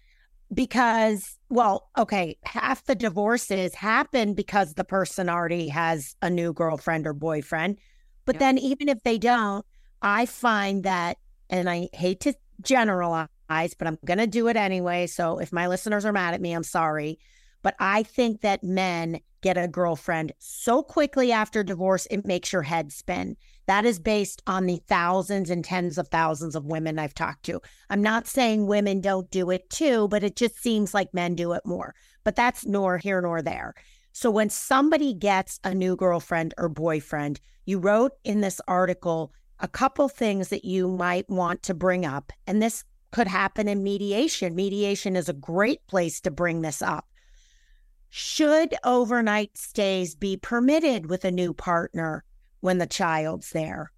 Because, 0.53 1.39
well, 1.49 1.89
okay, 1.97 2.37
half 2.43 2.85
the 2.85 2.95
divorces 2.95 3.73
happen 3.73 4.33
because 4.33 4.73
the 4.73 4.83
person 4.83 5.27
already 5.27 5.67
has 5.69 6.15
a 6.21 6.29
new 6.29 6.53
girlfriend 6.53 7.07
or 7.07 7.13
boyfriend. 7.13 7.77
But 8.25 8.35
yep. 8.35 8.39
then, 8.39 8.57
even 8.59 8.87
if 8.87 9.01
they 9.03 9.17
don't, 9.17 9.65
I 10.01 10.25
find 10.27 10.83
that, 10.83 11.17
and 11.49 11.69
I 11.69 11.89
hate 11.93 12.19
to 12.21 12.33
generalize, 12.61 13.29
but 13.77 13.87
I'm 13.87 13.97
going 14.05 14.17
to 14.17 14.27
do 14.27 14.47
it 14.47 14.57
anyway. 14.57 15.07
So 15.07 15.39
if 15.39 15.51
my 15.51 15.67
listeners 15.67 16.05
are 16.05 16.13
mad 16.13 16.33
at 16.33 16.41
me, 16.41 16.53
I'm 16.53 16.63
sorry. 16.63 17.19
But 17.61 17.75
I 17.79 18.03
think 18.03 18.41
that 18.41 18.63
men 18.63 19.19
get 19.41 19.57
a 19.57 19.67
girlfriend 19.67 20.33
so 20.39 20.83
quickly 20.83 21.31
after 21.31 21.63
divorce, 21.63 22.05
it 22.11 22.25
makes 22.25 22.51
your 22.51 22.61
head 22.61 22.91
spin. 22.91 23.35
That 23.67 23.85
is 23.85 23.99
based 23.99 24.41
on 24.47 24.65
the 24.65 24.81
thousands 24.87 25.49
and 25.49 25.63
tens 25.63 25.97
of 25.97 26.09
thousands 26.09 26.55
of 26.55 26.65
women 26.65 26.99
I've 26.99 27.13
talked 27.13 27.43
to. 27.43 27.61
I'm 27.89 28.01
not 28.01 28.27
saying 28.27 28.67
women 28.67 28.99
don't 28.99 29.31
do 29.31 29.49
it 29.49 29.69
too, 29.69 30.07
but 30.09 30.23
it 30.23 30.35
just 30.35 30.61
seems 30.61 30.93
like 30.93 31.13
men 31.13 31.35
do 31.35 31.53
it 31.53 31.65
more. 31.65 31.95
But 32.23 32.35
that's 32.35 32.65
nor 32.65 32.97
here 32.97 33.21
nor 33.21 33.41
there. 33.41 33.73
So 34.11 34.29
when 34.29 34.49
somebody 34.49 35.13
gets 35.13 35.59
a 35.63 35.73
new 35.73 35.95
girlfriend 35.95 36.53
or 36.57 36.69
boyfriend, 36.69 37.39
you 37.65 37.79
wrote 37.79 38.11
in 38.23 38.41
this 38.41 38.59
article 38.67 39.33
a 39.59 39.67
couple 39.67 40.09
things 40.09 40.49
that 40.49 40.65
you 40.65 40.89
might 40.89 41.29
want 41.29 41.63
to 41.63 41.73
bring 41.73 42.05
up. 42.05 42.31
And 42.45 42.61
this 42.61 42.83
could 43.13 43.27
happen 43.27 43.67
in 43.67 43.83
mediation. 43.83 44.55
Mediation 44.55 45.15
is 45.15 45.29
a 45.29 45.33
great 45.33 45.85
place 45.87 46.19
to 46.19 46.31
bring 46.31 46.61
this 46.61 46.81
up. 46.81 47.05
Should 48.09 48.73
overnight 48.83 49.55
stays 49.57 50.15
be 50.15 50.35
permitted 50.35 51.09
with 51.09 51.23
a 51.23 51.31
new 51.31 51.53
partner 51.53 52.25
when 52.59 52.79
the 52.79 52.87
child's 52.87 53.51
there? 53.51 53.91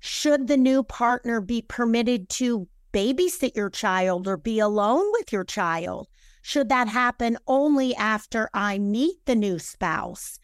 Should 0.00 0.48
the 0.48 0.56
new 0.56 0.82
partner 0.82 1.40
be 1.40 1.62
permitted 1.62 2.28
to 2.30 2.68
babysit 2.92 3.54
your 3.54 3.70
child 3.70 4.26
or 4.26 4.36
be 4.36 4.58
alone 4.58 5.06
with 5.12 5.32
your 5.32 5.44
child? 5.44 6.08
Should 6.42 6.68
that 6.68 6.88
happen 6.88 7.38
only 7.46 7.94
after 7.94 8.50
I 8.52 8.78
meet 8.78 9.16
the 9.26 9.36
new 9.36 9.60
spouse? 9.60 10.38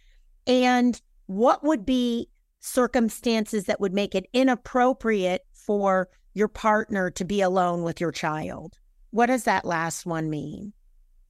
And 0.47 1.01
what 1.27 1.65
would 1.65 1.85
be 1.85 2.29
circumstances 2.61 3.65
that 3.65 3.81
would 3.81 3.93
make 3.93 4.15
it 4.15 4.27
inappropriate 4.33 5.43
for 5.53 6.09
your 6.35 6.49
partner 6.49 7.11
to 7.11 7.25
be 7.25 7.41
alone 7.41 7.83
with 7.83 8.01
your 8.01 8.13
child? 8.13 8.79
What 9.11 9.27
does 9.27 9.45
that 9.45 9.65
last 9.65 10.07
one 10.07 10.31
mean? 10.31 10.73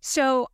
So, 0.01 0.49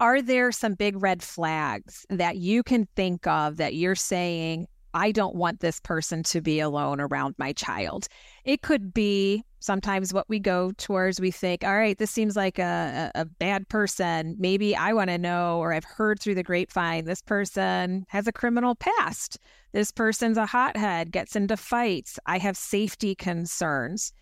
are 0.00 0.20
there 0.20 0.50
some 0.52 0.74
big 0.74 1.00
red 1.00 1.22
flags 1.22 2.04
that 2.10 2.36
you 2.36 2.62
can 2.62 2.86
think 2.96 3.26
of 3.26 3.58
that 3.58 3.74
you're 3.74 3.94
saying, 3.94 4.66
I 4.94 5.12
don't 5.12 5.34
want 5.34 5.60
this 5.60 5.80
person 5.80 6.22
to 6.24 6.40
be 6.40 6.60
alone 6.60 7.00
around 7.00 7.34
my 7.36 7.52
child? 7.52 8.08
It 8.44 8.62
could 8.62 8.94
be 8.94 9.44
sometimes 9.58 10.14
what 10.14 10.28
we 10.28 10.38
go 10.38 10.72
towards, 10.72 11.20
we 11.20 11.30
think, 11.30 11.64
all 11.64 11.76
right, 11.76 11.98
this 11.98 12.10
seems 12.10 12.36
like 12.36 12.58
a, 12.58 13.10
a 13.14 13.24
bad 13.24 13.68
person. 13.68 14.36
Maybe 14.38 14.76
I 14.76 14.92
want 14.92 15.10
to 15.10 15.18
know, 15.18 15.58
or 15.58 15.72
I've 15.72 15.84
heard 15.84 16.20
through 16.20 16.36
the 16.36 16.42
grapevine, 16.42 17.04
this 17.04 17.22
person 17.22 18.06
has 18.08 18.26
a 18.26 18.32
criminal 18.32 18.74
past. 18.74 19.38
This 19.72 19.90
person's 19.90 20.38
a 20.38 20.46
hothead, 20.46 21.10
gets 21.10 21.34
into 21.34 21.56
fights. 21.56 22.18
I 22.26 22.38
have 22.38 22.56
safety 22.56 23.14
concerns 23.14 24.12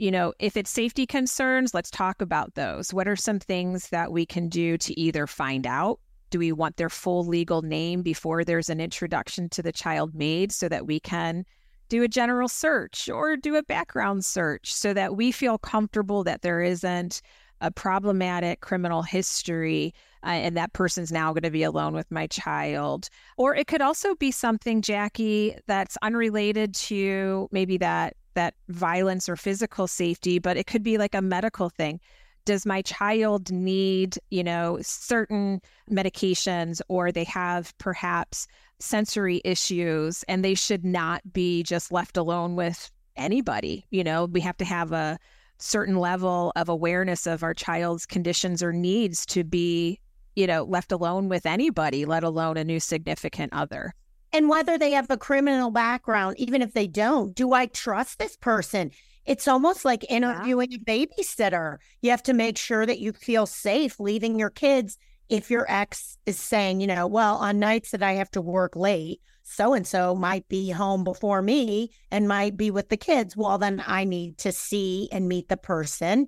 you 0.00 0.10
know, 0.10 0.32
if 0.38 0.56
it's 0.56 0.70
safety 0.70 1.04
concerns, 1.04 1.74
let's 1.74 1.90
talk 1.90 2.22
about 2.22 2.54
those. 2.54 2.94
What 2.94 3.06
are 3.06 3.16
some 3.16 3.38
things 3.38 3.90
that 3.90 4.10
we 4.10 4.24
can 4.24 4.48
do 4.48 4.78
to 4.78 4.98
either 4.98 5.26
find 5.26 5.66
out? 5.66 6.00
Do 6.30 6.38
we 6.38 6.52
want 6.52 6.76
their 6.76 6.90
full 6.90 7.26
legal 7.26 7.62
name 7.62 8.02
before 8.02 8.44
there's 8.44 8.70
an 8.70 8.80
introduction 8.80 9.48
to 9.50 9.62
the 9.62 9.72
child 9.72 10.14
made 10.14 10.52
so 10.52 10.68
that 10.68 10.86
we 10.86 11.00
can 11.00 11.44
do 11.88 12.02
a 12.02 12.08
general 12.08 12.48
search 12.48 13.08
or 13.08 13.36
do 13.36 13.56
a 13.56 13.62
background 13.62 14.24
search 14.24 14.72
so 14.72 14.94
that 14.94 15.16
we 15.16 15.32
feel 15.32 15.58
comfortable 15.58 16.24
that 16.24 16.42
there 16.42 16.62
isn't 16.62 17.20
a 17.60 17.70
problematic 17.70 18.60
criminal 18.60 19.02
history 19.02 19.92
uh, 20.24 20.28
and 20.28 20.56
that 20.56 20.72
person's 20.72 21.12
now 21.12 21.32
going 21.32 21.42
to 21.42 21.50
be 21.50 21.62
alone 21.62 21.94
with 21.94 22.10
my 22.10 22.26
child. 22.26 23.08
Or 23.36 23.54
it 23.54 23.66
could 23.66 23.80
also 23.80 24.14
be 24.14 24.30
something, 24.30 24.82
Jackie, 24.82 25.56
that's 25.66 25.96
unrelated 26.02 26.74
to 26.76 27.48
maybe 27.52 27.76
that 27.78 28.16
that 28.34 28.54
violence 28.68 29.28
or 29.28 29.34
physical 29.34 29.88
safety, 29.88 30.38
but 30.38 30.56
it 30.56 30.66
could 30.66 30.84
be 30.84 30.98
like 30.98 31.16
a 31.16 31.22
medical 31.22 31.68
thing. 31.68 32.00
Does 32.44 32.66
my 32.66 32.82
child 32.82 33.50
need, 33.50 34.18
you 34.30 34.42
know, 34.42 34.78
certain 34.82 35.60
medications 35.90 36.80
or 36.88 37.12
they 37.12 37.24
have 37.24 37.76
perhaps 37.78 38.46
sensory 38.78 39.40
issues 39.44 40.22
and 40.24 40.44
they 40.44 40.54
should 40.54 40.84
not 40.84 41.32
be 41.32 41.62
just 41.62 41.92
left 41.92 42.16
alone 42.16 42.56
with 42.56 42.90
anybody? 43.16 43.86
You 43.90 44.04
know, 44.04 44.24
we 44.24 44.40
have 44.40 44.56
to 44.58 44.64
have 44.64 44.92
a 44.92 45.18
certain 45.58 45.96
level 45.96 46.52
of 46.56 46.68
awareness 46.68 47.26
of 47.26 47.42
our 47.42 47.54
child's 47.54 48.06
conditions 48.06 48.62
or 48.62 48.72
needs 48.72 49.26
to 49.26 49.44
be, 49.44 50.00
you 50.34 50.46
know, 50.46 50.64
left 50.64 50.92
alone 50.92 51.28
with 51.28 51.44
anybody, 51.44 52.04
let 52.04 52.24
alone 52.24 52.56
a 52.56 52.64
new 52.64 52.80
significant 52.80 53.52
other 53.52 53.94
and 54.32 54.48
whether 54.48 54.78
they 54.78 54.92
have 54.92 55.10
a 55.10 55.16
criminal 55.16 55.70
background, 55.70 56.38
even 56.38 56.62
if 56.62 56.72
they 56.72 56.86
don't, 56.86 57.34
do 57.34 57.52
I 57.52 57.66
trust 57.66 58.18
this 58.18 58.36
person? 58.36 58.92
It's 59.26 59.48
almost 59.48 59.84
like 59.84 60.10
interviewing 60.10 60.72
yeah. 60.72 60.78
a 60.78 61.06
babysitter. 61.06 61.76
You 62.02 62.10
have 62.10 62.22
to 62.24 62.32
make 62.32 62.58
sure 62.58 62.86
that 62.86 62.98
you 62.98 63.12
feel 63.12 63.46
safe 63.46 64.00
leaving 64.00 64.38
your 64.38 64.50
kids 64.50 64.98
if 65.28 65.50
your 65.50 65.64
ex 65.68 66.18
is 66.26 66.38
saying, 66.38 66.80
you 66.80 66.86
know, 66.86 67.06
well, 67.06 67.36
on 67.36 67.58
nights 67.58 67.92
that 67.92 68.02
I 68.02 68.12
have 68.14 68.30
to 68.32 68.40
work 68.40 68.74
late, 68.74 69.20
so 69.42 69.74
and 69.74 69.86
so 69.86 70.14
might 70.14 70.48
be 70.48 70.70
home 70.70 71.04
before 71.04 71.42
me 71.42 71.90
and 72.10 72.28
might 72.28 72.56
be 72.56 72.70
with 72.70 72.88
the 72.88 72.96
kids. 72.96 73.36
Well, 73.36 73.58
then 73.58 73.82
I 73.86 74.04
need 74.04 74.38
to 74.38 74.52
see 74.52 75.08
and 75.12 75.28
meet 75.28 75.48
the 75.48 75.56
person 75.56 76.26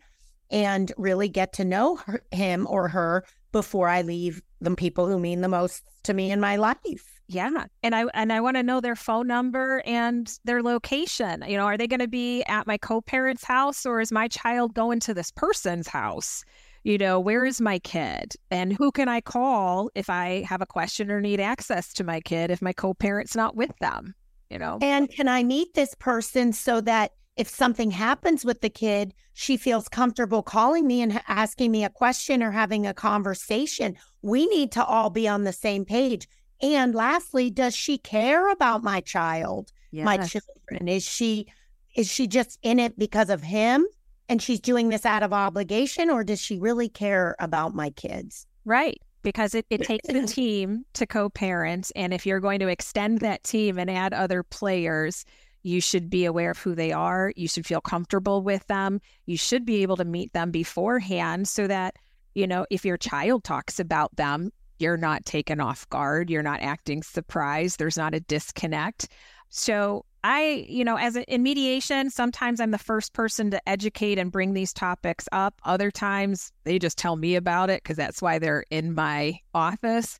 and 0.51 0.93
really 0.97 1.29
get 1.29 1.53
to 1.55 1.65
know 1.65 1.97
her, 1.97 2.23
him 2.31 2.67
or 2.69 2.89
her 2.89 3.25
before 3.51 3.89
I 3.89 4.03
leave 4.03 4.43
the 4.61 4.75
people 4.77 5.07
who 5.07 5.19
mean 5.19 5.41
the 5.41 5.49
most 5.49 5.83
to 6.05 6.15
me 6.15 6.31
in 6.31 6.41
my 6.41 6.57
life. 6.57 7.21
Yeah. 7.33 7.65
And 7.83 7.95
I 7.95 8.05
and 8.13 8.33
I 8.33 8.41
want 8.41 8.57
to 8.59 8.63
know 8.63 8.81
their 8.81 8.97
phone 8.97 9.27
number 9.27 9.83
and 9.87 10.31
their 10.45 10.63
location. 10.63 11.43
You 11.49 11.57
know, 11.57 11.65
are 11.65 11.79
they 11.79 11.87
going 11.87 12.01
to 12.01 12.09
be 12.09 12.43
at 12.45 12.67
my 12.67 12.77
co-parent's 12.77 13.45
house 13.45 13.87
or 13.87 14.01
is 14.01 14.13
my 14.13 14.29
child 14.29 14.75
going 14.75 15.01
to 15.01 15.15
this 15.15 15.31
person's 15.31 15.89
house? 15.89 16.45
You 16.85 16.99
know, 16.99 17.19
where 17.19 17.47
is 17.47 17.61
my 17.61 17.79
kid? 17.79 18.35
And 18.51 18.75
who 18.75 18.91
can 18.91 19.09
I 19.09 19.21
call 19.21 19.91
if 19.95 20.11
I 20.11 20.45
have 20.49 20.61
a 20.61 20.67
question 20.67 21.11
or 21.11 21.21
need 21.21 21.41
access 21.41 21.93
to 21.95 22.05
my 22.05 22.21
kid 22.21 22.51
if 22.51 22.61
my 22.61 22.73
co-parent's 22.73 23.35
not 23.35 23.57
with 23.57 23.77
them? 23.79 24.15
You 24.51 24.59
know. 24.59 24.79
And 24.83 25.11
can 25.11 25.29
I 25.29 25.43
meet 25.43 25.73
this 25.75 25.95
person 25.95 26.53
so 26.53 26.83
that 26.83 27.13
if 27.37 27.49
something 27.49 27.91
happens 27.91 28.45
with 28.45 28.61
the 28.61 28.69
kid, 28.69 29.15
she 29.33 29.57
feels 29.57 29.89
comfortable 29.89 30.43
calling 30.43 30.87
me 30.87 31.01
and 31.01 31.23
asking 31.29 31.71
me 31.71 31.83
a 31.83 31.89
question 31.89 32.43
or 32.43 32.51
having 32.51 32.87
a 32.87 32.93
conversation. 32.93 33.97
We 34.21 34.47
need 34.49 34.71
to 34.73 34.85
all 34.85 35.09
be 35.09 35.27
on 35.27 35.45
the 35.45 35.53
same 35.53 35.87
page. 35.87 36.29
And 36.63 36.95
lastly, 36.95 37.51
does 37.51 37.75
she 37.75 37.99
care 37.99 38.51
about 38.51 38.85
my 38.85 39.01
child, 39.01 39.73
yes. 39.91 40.05
my 40.05 40.17
children? 40.19 40.89
Is 40.89 41.05
she 41.05 41.47
is 41.95 42.11
she 42.11 42.27
just 42.27 42.59
in 42.63 42.79
it 42.79 42.99
because 42.99 43.29
of 43.29 43.43
him 43.43 43.87
and 44.29 44.41
she's 44.41 44.61
doing 44.61 44.89
this 44.89 45.05
out 45.05 45.23
of 45.23 45.33
obligation 45.33 46.09
or 46.09 46.25
does 46.25 46.41
she 46.41 46.59
really 46.59 46.89
care 46.89 47.37
about 47.39 47.75
my 47.75 47.91
kids? 47.91 48.47
Right. 48.65 49.01
Because 49.23 49.55
it, 49.55 49.67
it 49.69 49.83
takes 49.85 50.09
a 50.09 50.27
team 50.27 50.85
to 50.95 51.07
co-parent. 51.07 51.93
And 51.95 52.15
if 52.15 52.25
you're 52.25 52.41
going 52.41 52.61
to 52.61 52.69
extend 52.69 53.19
that 53.19 53.45
team 53.45 53.79
and 53.79 53.91
add 53.91 54.15
other 54.15 54.43
players, 54.43 55.27
you 55.65 55.81
should 55.81 56.09
be 56.09 56.25
aware 56.25 56.53
of 56.53 56.59
who 56.59 56.75
they 56.75 56.93
are. 56.93 57.33
You 57.37 57.47
should 57.47 57.67
feel 57.67 57.81
comfortable 57.81 58.43
with 58.43 58.67
them. 58.69 59.01
You 59.27 59.37
should 59.37 59.65
be 59.65 59.83
able 59.83 59.97
to 59.97 60.05
meet 60.05 60.33
them 60.33 60.51
beforehand 60.51 61.47
so 61.47 61.67
that, 61.67 61.97
you 62.35 62.47
know, 62.47 62.67
if 62.71 62.85
your 62.85 62.97
child 62.97 63.45
talks 63.45 63.79
about 63.79 64.17
them, 64.17 64.51
you're 64.83 64.97
not 64.97 65.25
taken 65.25 65.61
off 65.61 65.89
guard. 65.89 66.29
You're 66.29 66.43
not 66.43 66.61
acting 66.61 67.03
surprised. 67.03 67.79
There's 67.79 67.97
not 67.97 68.15
a 68.15 68.21
disconnect. 68.21 69.09
So, 69.49 70.05
I, 70.25 70.67
you 70.69 70.85
know, 70.85 70.97
as 70.97 71.17
a, 71.17 71.25
in 71.33 71.43
mediation, 71.43 72.11
sometimes 72.11 72.61
I'm 72.61 72.71
the 72.71 72.79
first 72.79 73.13
person 73.13 73.51
to 73.51 73.69
educate 73.69 74.19
and 74.19 74.33
bring 74.33 74.55
these 74.55 74.73
topics 74.73 75.29
up. 75.33 75.61
Other 75.65 75.91
times 75.91 76.53
they 76.65 76.79
just 76.79 76.99
tell 76.99 77.17
me 77.17 77.37
about 77.37 77.71
it 77.71 77.83
because 77.83 77.97
that's 77.97 78.23
why 78.23 78.39
they're 78.39 78.65
in 78.71 78.95
my 78.95 79.39
office. 79.55 80.19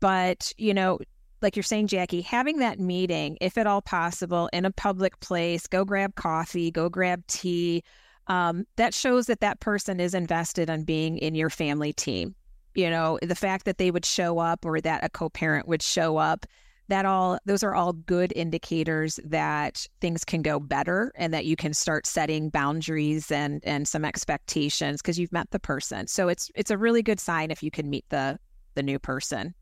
But, 0.00 0.52
you 0.58 0.74
know, 0.74 0.98
like 1.40 1.56
you're 1.56 1.62
saying, 1.62 1.86
Jackie, 1.88 2.20
having 2.20 2.58
that 2.58 2.78
meeting, 2.80 3.38
if 3.40 3.56
at 3.58 3.66
all 3.66 3.82
possible, 3.82 4.48
in 4.52 4.64
a 4.64 4.70
public 4.70 5.18
place, 5.20 5.66
go 5.66 5.84
grab 5.84 6.14
coffee, 6.14 6.70
go 6.70 6.88
grab 6.88 7.26
tea. 7.26 7.82
Um, 8.26 8.64
that 8.76 8.94
shows 8.94 9.26
that 9.26 9.40
that 9.40 9.60
person 9.60 10.00
is 10.00 10.14
invested 10.14 10.70
on 10.70 10.84
being 10.84 11.18
in 11.18 11.34
your 11.34 11.50
family 11.50 11.92
team. 11.92 12.34
You 12.74 12.90
know, 12.90 13.18
the 13.22 13.34
fact 13.34 13.64
that 13.66 13.78
they 13.78 13.90
would 13.90 14.04
show 14.04 14.38
up 14.38 14.64
or 14.64 14.80
that 14.80 15.04
a 15.04 15.08
co 15.08 15.28
parent 15.28 15.68
would 15.68 15.82
show 15.82 16.16
up, 16.16 16.46
that 16.88 17.04
all, 17.06 17.38
those 17.46 17.62
are 17.62 17.74
all 17.74 17.92
good 17.92 18.32
indicators 18.36 19.18
that 19.24 19.86
things 20.00 20.24
can 20.24 20.42
go 20.42 20.60
better 20.60 21.12
and 21.14 21.32
that 21.32 21.46
you 21.46 21.56
can 21.56 21.72
start 21.72 22.06
setting 22.06 22.50
boundaries 22.50 23.30
and, 23.30 23.62
and 23.64 23.88
some 23.88 24.04
expectations 24.04 25.00
because 25.00 25.18
you've 25.18 25.32
met 25.32 25.50
the 25.50 25.58
person. 25.58 26.06
So 26.06 26.28
it's, 26.28 26.50
it's 26.54 26.70
a 26.70 26.78
really 26.78 27.02
good 27.02 27.20
sign 27.20 27.50
if 27.50 27.62
you 27.62 27.70
can 27.70 27.88
meet 27.88 28.04
the, 28.10 28.38
the 28.74 28.82
new 28.82 28.98
person. 28.98 29.54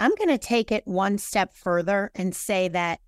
I'm 0.00 0.14
going 0.16 0.28
to 0.28 0.38
take 0.38 0.70
it 0.70 0.86
one 0.86 1.18
step 1.18 1.54
further 1.54 2.10
and 2.14 2.34
say 2.34 2.68
that 2.68 3.00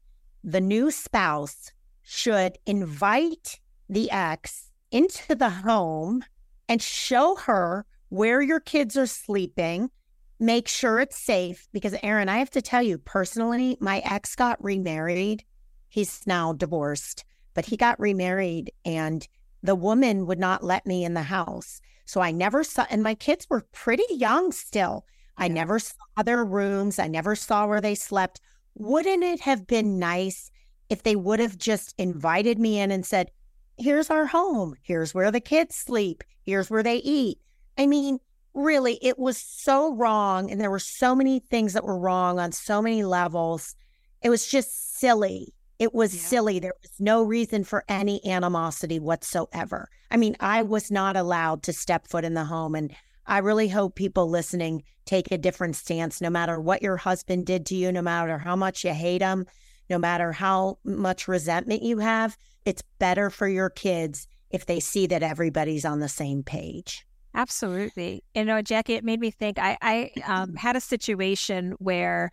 the 0.42 0.61
new 0.61 0.90
spouse 0.90 1.73
should 2.02 2.59
invite 2.66 3.61
the 3.88 4.11
ex 4.11 4.71
into 4.90 5.35
the 5.35 5.50
home 5.50 6.25
and 6.69 6.80
show 6.80 7.37
her 7.37 7.85
where 8.11 8.43
your 8.43 8.61
kids 8.61 8.97
are 8.97 9.07
sleeping. 9.07 9.90
Make 10.38 10.69
sure 10.69 11.00
it's 11.00 11.19
safe 11.19 11.69
because, 11.73 11.95
Erin, 12.02 12.29
I 12.29 12.38
have 12.38 12.50
to 12.50 12.62
tell 12.62 12.83
you 12.83 12.99
personally, 12.99 13.76
my 13.81 14.00
ex 14.00 14.35
got 14.37 14.62
remarried. 14.62 15.45
He's 15.88 16.26
now 16.26 16.52
divorced, 16.52 17.25
but 17.55 17.67
he 17.67 17.76
got 17.76 17.99
remarried 17.99 18.73
and 18.85 19.26
the 19.62 19.75
woman 19.75 20.26
would 20.26 20.38
not 20.38 20.64
let 20.64 20.87
me 20.87 21.05
in 21.05 21.14
the 21.14 21.23
house. 21.23 21.81
So 22.07 22.21
I 22.21 22.31
never 22.31 22.64
saw, 22.64 22.87
and 22.90 23.02
my 23.02 23.14
kids 23.14 23.47
were 23.49 23.67
pretty 23.73 24.05
young 24.11 24.52
still. 24.52 25.05
I 25.37 25.49
never 25.49 25.79
saw 25.79 26.23
their 26.25 26.45
rooms. 26.45 26.99
I 26.99 27.07
never 27.07 27.37
saw 27.37 27.67
where 27.67 27.81
they 27.81 27.95
slept. 27.95 28.40
Wouldn't 28.75 29.23
it 29.23 29.40
have 29.40 29.67
been 29.67 29.99
nice 29.99 30.50
if 30.88 31.02
they 31.02 31.17
would 31.17 31.38
have 31.38 31.57
just 31.57 31.95
invited 31.99 32.59
me 32.59 32.81
in 32.81 32.90
and 32.90 33.07
said, 33.07 33.31
Here's 33.79 34.11
our 34.11 34.26
home. 34.26 34.75
Here's 34.83 35.14
where 35.14 35.31
the 35.31 35.40
kids 35.40 35.76
sleep. 35.76 36.25
Here's 36.43 36.69
where 36.69 36.83
they 36.83 36.97
eat. 36.97 37.38
I 37.81 37.87
mean, 37.87 38.19
really, 38.53 38.99
it 39.01 39.19
was 39.19 39.39
so 39.39 39.95
wrong. 39.95 40.51
And 40.51 40.61
there 40.61 40.71
were 40.71 40.79
so 40.79 41.15
many 41.15 41.41
things 41.41 41.73
that 41.73 41.83
were 41.83 41.99
wrong 41.99 42.39
on 42.39 42.53
so 42.53 42.83
many 42.83 43.05
levels. 43.05 43.75
It 44.23 44.29
was 44.29 44.47
just 44.47 44.99
silly. 44.99 45.55
It 45.79 45.95
was 45.95 46.15
yeah. 46.15 46.21
silly. 46.21 46.59
There 46.59 46.75
was 46.83 46.93
no 46.99 47.23
reason 47.23 47.65
for 47.65 47.85
any 47.89 48.21
animosity 48.31 49.01
whatsoever. 49.01 49.89
I 50.11 50.19
mean, 50.19 50.37
I 50.41 50.61
was 50.63 50.91
not 50.91 51.17
allowed 51.17 51.63
to 51.63 51.73
step 51.73 52.07
foot 52.07 52.23
in 52.23 52.35
the 52.35 52.45
home. 52.45 52.75
And 52.75 52.95
I 53.27 53.39
really 53.39 53.69
hope 53.69 53.95
people 53.95 54.29
listening 54.29 54.83
take 55.07 55.33
a 55.33 55.39
different 55.39 55.75
stance 55.75 56.21
no 56.21 56.29
matter 56.29 56.61
what 56.61 56.83
your 56.83 56.99
husband 56.99 57.47
did 57.47 57.65
to 57.67 57.75
you, 57.75 57.91
no 57.91 58.03
matter 58.03 58.37
how 58.37 58.57
much 58.57 58.85
you 58.85 58.93
hate 58.93 59.23
him, 59.23 59.47
no 59.89 59.97
matter 59.97 60.33
how 60.33 60.77
much 60.85 61.29
resentment 61.29 61.83
you 61.83 62.01
have. 62.01 62.37
It's 62.67 62.83
better 62.99 63.31
for 63.31 63.49
your 63.49 63.71
kids 63.71 64.29
if 64.51 64.67
they 64.67 64.81
see 64.81 65.07
that 65.07 65.23
everybody's 65.23 65.87
on 65.87 66.01
the 66.01 66.09
same 66.09 66.43
page. 66.43 67.07
Absolutely. 67.35 68.25
You 68.35 68.45
know, 68.45 68.61
Jackie, 68.63 68.95
it 68.95 69.05
made 69.05 69.21
me 69.21 69.31
think. 69.31 69.59
I, 69.59 69.77
I 69.81 70.11
um, 70.27 70.55
had 70.57 70.77
a 70.77 70.81
situation 70.81 71.73
where 71.79 72.31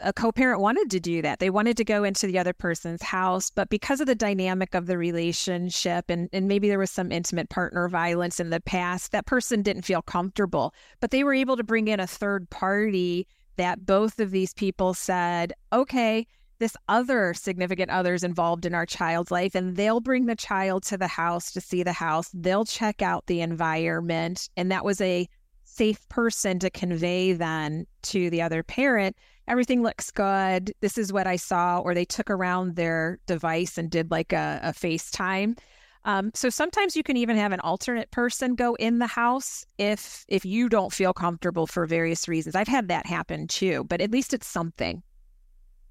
a 0.00 0.12
co-parent 0.12 0.60
wanted 0.60 0.90
to 0.90 1.00
do 1.00 1.20
that. 1.22 1.38
They 1.38 1.50
wanted 1.50 1.76
to 1.76 1.84
go 1.84 2.02
into 2.02 2.26
the 2.26 2.38
other 2.38 2.54
person's 2.54 3.02
house, 3.02 3.50
but 3.50 3.68
because 3.68 4.00
of 4.00 4.06
the 4.06 4.14
dynamic 4.14 4.74
of 4.74 4.86
the 4.86 4.96
relationship 4.96 6.06
and, 6.08 6.28
and 6.32 6.48
maybe 6.48 6.68
there 6.68 6.78
was 6.78 6.90
some 6.90 7.12
intimate 7.12 7.50
partner 7.50 7.88
violence 7.88 8.40
in 8.40 8.50
the 8.50 8.60
past, 8.60 9.12
that 9.12 9.26
person 9.26 9.62
didn't 9.62 9.82
feel 9.82 10.02
comfortable. 10.02 10.74
But 11.00 11.10
they 11.10 11.24
were 11.24 11.34
able 11.34 11.56
to 11.56 11.64
bring 11.64 11.88
in 11.88 12.00
a 12.00 12.06
third 12.06 12.48
party 12.48 13.26
that 13.56 13.84
both 13.84 14.18
of 14.18 14.30
these 14.30 14.54
people 14.54 14.94
said, 14.94 15.52
okay, 15.72 16.26
this 16.62 16.76
other 16.88 17.34
significant 17.34 17.90
others 17.90 18.24
involved 18.24 18.64
in 18.64 18.74
our 18.74 18.86
child's 18.86 19.30
life, 19.30 19.54
and 19.54 19.76
they'll 19.76 20.00
bring 20.00 20.26
the 20.26 20.36
child 20.36 20.84
to 20.84 20.96
the 20.96 21.08
house 21.08 21.52
to 21.52 21.60
see 21.60 21.82
the 21.82 21.92
house. 21.92 22.30
They'll 22.32 22.64
check 22.64 23.02
out 23.02 23.26
the 23.26 23.40
environment. 23.40 24.48
And 24.56 24.70
that 24.70 24.84
was 24.84 25.00
a 25.00 25.28
safe 25.64 26.08
person 26.08 26.58
to 26.60 26.70
convey 26.70 27.32
then 27.32 27.86
to 28.02 28.30
the 28.30 28.42
other 28.42 28.62
parent 28.62 29.16
everything 29.48 29.82
looks 29.82 30.10
good. 30.10 30.72
This 30.80 30.96
is 30.96 31.12
what 31.12 31.26
I 31.26 31.36
saw, 31.36 31.78
or 31.80 31.94
they 31.94 32.04
took 32.04 32.30
around 32.30 32.76
their 32.76 33.18
device 33.26 33.78
and 33.78 33.90
did 33.90 34.10
like 34.10 34.32
a, 34.32 34.60
a 34.62 34.72
FaceTime. 34.72 35.58
Um, 36.04 36.30
so 36.34 36.50
sometimes 36.50 36.96
you 36.96 37.02
can 37.02 37.16
even 37.16 37.36
have 37.36 37.52
an 37.52 37.60
alternate 37.60 38.10
person 38.10 38.54
go 38.54 38.74
in 38.74 38.98
the 38.98 39.06
house 39.06 39.64
if 39.78 40.24
if 40.26 40.44
you 40.44 40.68
don't 40.68 40.92
feel 40.92 41.12
comfortable 41.12 41.66
for 41.66 41.86
various 41.86 42.26
reasons. 42.26 42.56
I've 42.56 42.68
had 42.68 42.88
that 42.88 43.06
happen 43.06 43.46
too, 43.46 43.84
but 43.84 44.00
at 44.00 44.10
least 44.10 44.34
it's 44.34 44.46
something. 44.46 45.02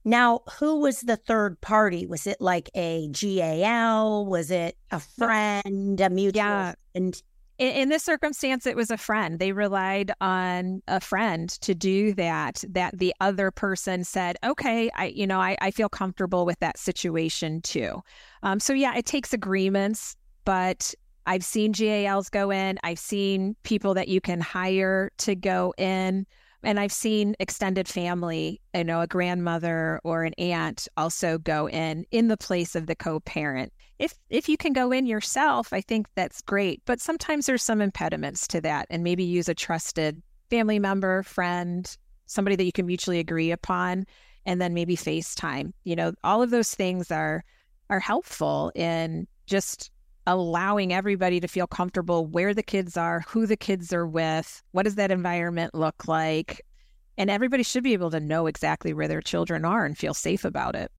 Now, 0.03 0.41
who 0.59 0.79
was 0.79 1.01
the 1.01 1.17
third 1.17 1.59
party? 1.61 2.05
Was 2.05 2.25
it 2.25 2.37
like 2.39 2.69
a 2.75 3.07
GAL? 3.09 4.25
Was 4.25 4.49
it 4.49 4.77
a 4.89 4.99
friend, 4.99 5.99
a 6.01 6.09
mutual? 6.09 6.41
Yeah. 6.41 6.73
And 6.95 7.21
in, 7.59 7.67
in, 7.73 7.89
this 7.89 8.03
circumstance, 8.03 8.65
it 8.65 8.75
was 8.75 8.89
a 8.89 8.97
friend. 8.97 9.37
They 9.37 9.51
relied 9.51 10.11
on 10.19 10.81
a 10.87 10.99
friend 10.99 11.49
to 11.61 11.75
do 11.75 12.13
that. 12.15 12.63
That 12.69 12.97
the 12.97 13.13
other 13.21 13.51
person 13.51 14.03
said, 14.03 14.37
"Okay, 14.43 14.89
I, 14.95 15.07
you 15.07 15.27
know, 15.27 15.39
I, 15.39 15.55
I 15.61 15.69
feel 15.69 15.89
comfortable 15.89 16.45
with 16.45 16.59
that 16.59 16.79
situation 16.79 17.61
too." 17.61 18.01
Um, 18.41 18.59
so 18.59 18.73
yeah, 18.73 18.95
it 18.97 19.05
takes 19.05 19.31
agreements, 19.33 20.15
but 20.43 20.95
I've 21.27 21.45
seen 21.45 21.71
GALs 21.71 22.29
go 22.29 22.49
in. 22.51 22.79
I've 22.83 22.99
seen 22.99 23.55
people 23.61 23.93
that 23.93 24.07
you 24.07 24.21
can 24.21 24.41
hire 24.41 25.11
to 25.19 25.35
go 25.35 25.73
in. 25.77 26.25
And 26.63 26.79
I've 26.79 26.91
seen 26.91 27.35
extended 27.39 27.87
family, 27.87 28.61
you 28.75 28.83
know, 28.83 29.01
a 29.01 29.07
grandmother 29.07 29.99
or 30.03 30.23
an 30.23 30.33
aunt 30.37 30.87
also 30.95 31.37
go 31.37 31.67
in 31.67 32.05
in 32.11 32.27
the 32.27 32.37
place 32.37 32.75
of 32.75 32.87
the 32.87 32.95
co-parent 32.95 33.73
if 34.01 34.15
if 34.31 34.49
you 34.49 34.57
can 34.57 34.73
go 34.73 34.91
in 34.91 35.05
yourself, 35.05 35.71
I 35.71 35.79
think 35.79 36.07
that's 36.15 36.41
great. 36.41 36.81
But 36.85 36.99
sometimes 36.99 37.45
there's 37.45 37.61
some 37.61 37.81
impediments 37.81 38.47
to 38.47 38.59
that, 38.61 38.87
and 38.89 39.03
maybe 39.03 39.23
use 39.23 39.47
a 39.47 39.53
trusted 39.53 40.21
family 40.49 40.79
member, 40.79 41.21
friend, 41.21 41.95
somebody 42.25 42.55
that 42.55 42.63
you 42.63 42.71
can 42.71 42.87
mutually 42.87 43.19
agree 43.19 43.51
upon, 43.51 44.05
and 44.47 44.59
then 44.59 44.73
maybe 44.73 44.97
FaceTime. 44.97 45.71
You 45.83 45.95
know, 45.95 46.13
all 46.23 46.41
of 46.41 46.49
those 46.49 46.73
things 46.73 47.11
are 47.11 47.43
are 47.91 47.99
helpful 47.99 48.71
in 48.73 49.27
just 49.45 49.91
allowing 50.27 50.93
everybody 50.93 51.39
to 51.39 51.47
feel 51.47 51.67
comfortable 51.67 52.25
where 52.25 52.53
the 52.53 52.63
kids 52.63 52.97
are, 52.97 53.21
who 53.27 53.45
the 53.45 53.57
kids 53.57 53.91
are 53.91 54.07
with, 54.07 54.61
what 54.71 54.83
does 54.83 54.95
that 54.95 55.11
environment 55.11 55.73
look 55.73 56.07
like? 56.07 56.61
And 57.17 57.29
everybody 57.29 57.63
should 57.63 57.83
be 57.83 57.93
able 57.93 58.11
to 58.11 58.19
know 58.19 58.47
exactly 58.47 58.93
where 58.93 59.07
their 59.07 59.21
children 59.21 59.65
are 59.65 59.85
and 59.85 59.97
feel 59.97 60.13
safe 60.13 60.45
about 60.45 60.75
it. 60.75 60.91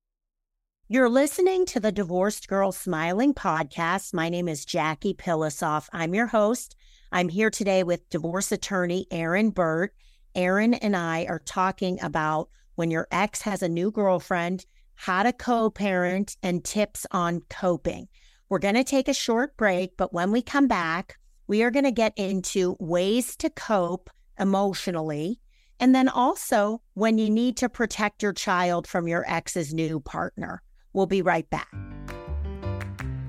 You're 0.88 1.08
listening 1.08 1.64
to 1.66 1.80
the 1.80 1.92
Divorced 1.92 2.48
Girl 2.48 2.70
Smiling 2.70 3.32
podcast. 3.32 4.12
My 4.12 4.28
name 4.28 4.48
is 4.48 4.64
Jackie 4.64 5.14
Pilossoph. 5.14 5.88
I'm 5.92 6.14
your 6.14 6.26
host. 6.26 6.76
I'm 7.12 7.28
here 7.28 7.50
today 7.50 7.82
with 7.82 8.08
divorce 8.10 8.52
attorney 8.52 9.06
Erin 9.10 9.50
Birt. 9.50 9.94
Erin 10.34 10.74
and 10.74 10.96
I 10.96 11.24
are 11.26 11.38
talking 11.38 11.98
about 12.02 12.48
when 12.74 12.90
your 12.90 13.06
ex 13.10 13.42
has 13.42 13.62
a 13.62 13.68
new 13.68 13.90
girlfriend, 13.90 14.66
how 14.94 15.22
to 15.22 15.32
co 15.32 15.70
parent, 15.70 16.36
and 16.42 16.64
tips 16.64 17.06
on 17.10 17.40
coping. 17.48 18.08
We're 18.52 18.58
going 18.58 18.74
to 18.74 18.84
take 18.84 19.08
a 19.08 19.14
short 19.14 19.56
break, 19.56 19.96
but 19.96 20.12
when 20.12 20.30
we 20.30 20.42
come 20.42 20.68
back, 20.68 21.16
we 21.46 21.62
are 21.62 21.70
going 21.70 21.86
to 21.86 21.90
get 21.90 22.12
into 22.18 22.76
ways 22.78 23.34
to 23.36 23.48
cope 23.48 24.10
emotionally. 24.38 25.40
And 25.80 25.94
then 25.94 26.06
also 26.10 26.82
when 26.92 27.16
you 27.16 27.30
need 27.30 27.56
to 27.56 27.70
protect 27.70 28.22
your 28.22 28.34
child 28.34 28.86
from 28.86 29.08
your 29.08 29.24
ex's 29.26 29.72
new 29.72 30.00
partner. 30.00 30.60
We'll 30.92 31.06
be 31.06 31.22
right 31.22 31.48
back. 31.48 31.72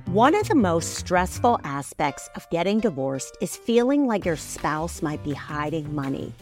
One 0.07 0.36
of 0.36 0.49
the 0.49 0.55
most 0.55 0.95
stressful 0.95 1.62
aspects 1.63 2.29
of 2.36 2.49
getting 2.49 2.81
divorced 2.81 3.38
is 3.39 3.55
feeling 3.55 4.05
like 4.07 4.25
your 4.25 4.36
spouse 4.36 5.01
might 5.01 5.23
be 5.23 5.31
hiding 5.31 5.95
money. 5.95 6.33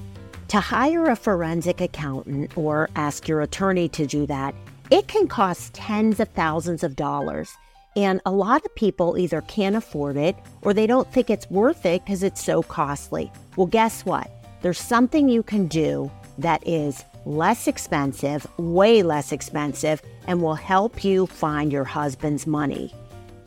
To 0.48 0.60
hire 0.60 1.06
a 1.06 1.15
forensic 1.15 1.82
accountant 1.82 2.58
or 2.58 2.89
ask 2.96 3.28
your 3.28 3.41
attorney 3.41 3.89
to 3.89 4.08
do 4.08 4.26
that, 4.26 4.56
it 4.89 5.08
can 5.08 5.28
cost 5.28 5.76
tens 5.76 6.20
of 6.20 6.30
thousands 6.30 6.84
of 6.84 6.96
dollars. 6.96 7.56
And 7.96 8.22
a 8.26 8.32
lot 8.32 8.66
of 8.66 8.74
people 8.76 9.18
either 9.18 9.42
can't 9.42 9.76
afford 9.76 10.16
it 10.16 10.36
or 10.62 10.74
they 10.74 10.88
don't 10.88 11.12
think 11.12 11.30
it's 11.30 11.50
worth 11.50 11.86
it 11.86 12.04
because 12.06 12.24
it's 12.24 12.44
so 12.44 12.64
costly. 12.64 13.32
Well, 13.58 13.68
guess 13.68 14.06
what? 14.06 14.32
There's 14.62 14.80
something 14.80 15.28
you 15.28 15.44
can 15.44 15.68
do 15.68 16.10
that 16.38 16.66
is 16.66 17.04
less 17.26 17.68
expensive, 17.68 18.48
way 18.58 19.04
less 19.04 19.32
expensive, 19.32 20.02
and 20.28 20.42
will 20.42 20.56
help 20.56 21.04
you 21.04 21.28
find 21.28 21.72
your 21.72 21.84
husband's 21.84 22.48
money. 22.48 22.94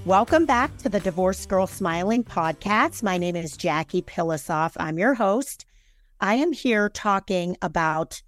Welcome 0.05 0.45
back 0.45 0.77
to 0.79 0.89
the 0.89 0.99
Divorce 0.99 1.47
Girl 1.47 1.69
Smiling 1.69 2.25
podcast. 2.25 3.05
My 3.05 3.17
name 3.17 3.37
is 3.37 3.57
Jackie 3.57 4.03
Pilossoph. 4.03 4.73
I'm 4.77 4.99
your 4.99 5.15
host. 5.15 5.67
I 6.21 6.35
am 6.35 6.53
here 6.53 6.89
talking 6.89 7.57
about 7.63 8.23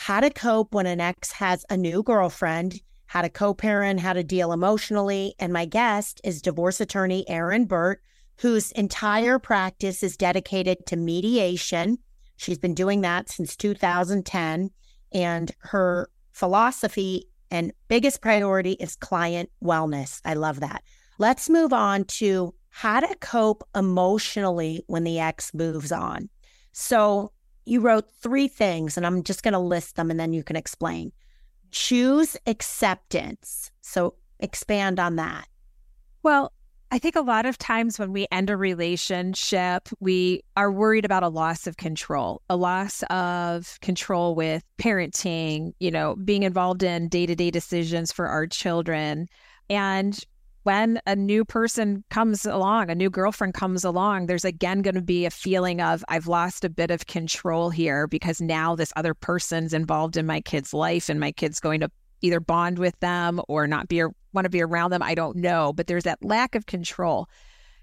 how 0.00 0.18
to 0.18 0.30
cope 0.30 0.72
when 0.72 0.86
an 0.86 0.98
ex 0.98 1.30
has 1.30 1.66
a 1.68 1.76
new 1.76 2.02
girlfriend, 2.02 2.80
how 3.04 3.20
to 3.20 3.28
co 3.28 3.52
parent, 3.52 4.00
how 4.00 4.14
to 4.14 4.24
deal 4.24 4.50
emotionally. 4.50 5.34
And 5.38 5.52
my 5.52 5.66
guest 5.66 6.22
is 6.24 6.40
divorce 6.40 6.80
attorney 6.80 7.28
Erin 7.28 7.66
Birt, 7.66 8.00
whose 8.38 8.72
entire 8.72 9.38
practice 9.38 10.02
is 10.02 10.16
dedicated 10.16 10.86
to 10.86 10.96
mediation. 10.96 11.98
She's 12.38 12.56
been 12.56 12.72
doing 12.72 13.02
that 13.02 13.28
since 13.28 13.54
2010. 13.56 14.70
And 15.12 15.52
her 15.58 16.08
philosophy 16.32 17.26
and 17.50 17.70
biggest 17.88 18.22
priority 18.22 18.72
is 18.80 18.96
client 18.96 19.50
wellness. 19.62 20.22
I 20.24 20.32
love 20.32 20.60
that. 20.60 20.82
Let's 21.18 21.50
move 21.50 21.74
on 21.74 22.04
to 22.04 22.54
how 22.70 23.00
to 23.00 23.14
cope 23.16 23.68
emotionally 23.76 24.82
when 24.86 25.04
the 25.04 25.18
ex 25.18 25.52
moves 25.52 25.92
on. 25.92 26.30
So 26.72 27.32
you 27.64 27.80
wrote 27.80 28.10
three 28.20 28.48
things, 28.48 28.96
and 28.96 29.06
I'm 29.06 29.22
just 29.22 29.42
going 29.42 29.52
to 29.52 29.58
list 29.58 29.96
them 29.96 30.10
and 30.10 30.18
then 30.18 30.32
you 30.32 30.42
can 30.42 30.56
explain. 30.56 31.12
Choose 31.70 32.36
acceptance. 32.46 33.70
So 33.80 34.14
expand 34.40 34.98
on 34.98 35.16
that. 35.16 35.46
Well, 36.22 36.52
I 36.92 36.98
think 36.98 37.14
a 37.14 37.20
lot 37.20 37.46
of 37.46 37.56
times 37.56 38.00
when 38.00 38.12
we 38.12 38.26
end 38.32 38.50
a 38.50 38.56
relationship, 38.56 39.88
we 40.00 40.42
are 40.56 40.72
worried 40.72 41.04
about 41.04 41.22
a 41.22 41.28
loss 41.28 41.68
of 41.68 41.76
control, 41.76 42.42
a 42.50 42.56
loss 42.56 43.04
of 43.10 43.78
control 43.80 44.34
with 44.34 44.64
parenting, 44.76 45.72
you 45.78 45.92
know, 45.92 46.16
being 46.16 46.42
involved 46.42 46.82
in 46.82 47.08
day 47.08 47.26
to 47.26 47.36
day 47.36 47.52
decisions 47.52 48.10
for 48.10 48.26
our 48.26 48.48
children. 48.48 49.28
And 49.68 50.18
when 50.62 51.00
a 51.06 51.16
new 51.16 51.44
person 51.44 52.04
comes 52.10 52.44
along, 52.44 52.90
a 52.90 52.94
new 52.94 53.08
girlfriend 53.10 53.54
comes 53.54 53.84
along, 53.84 54.26
there's 54.26 54.44
again 54.44 54.82
going 54.82 54.94
to 54.94 55.02
be 55.02 55.24
a 55.24 55.30
feeling 55.30 55.80
of 55.80 56.04
I've 56.08 56.26
lost 56.26 56.64
a 56.64 56.70
bit 56.70 56.90
of 56.90 57.06
control 57.06 57.70
here 57.70 58.06
because 58.06 58.40
now 58.40 58.74
this 58.74 58.92
other 58.96 59.14
person's 59.14 59.72
involved 59.72 60.16
in 60.16 60.26
my 60.26 60.40
kid's 60.40 60.74
life 60.74 61.08
and 61.08 61.18
my 61.18 61.32
kid's 61.32 61.60
going 61.60 61.80
to 61.80 61.90
either 62.20 62.40
bond 62.40 62.78
with 62.78 62.98
them 63.00 63.40
or 63.48 63.66
not 63.66 63.88
be 63.88 64.02
want 64.32 64.44
to 64.44 64.50
be 64.50 64.60
around 64.60 64.90
them. 64.90 65.02
I 65.02 65.14
don't 65.14 65.36
know, 65.36 65.72
but 65.72 65.86
there's 65.86 66.04
that 66.04 66.22
lack 66.22 66.54
of 66.54 66.66
control. 66.66 67.28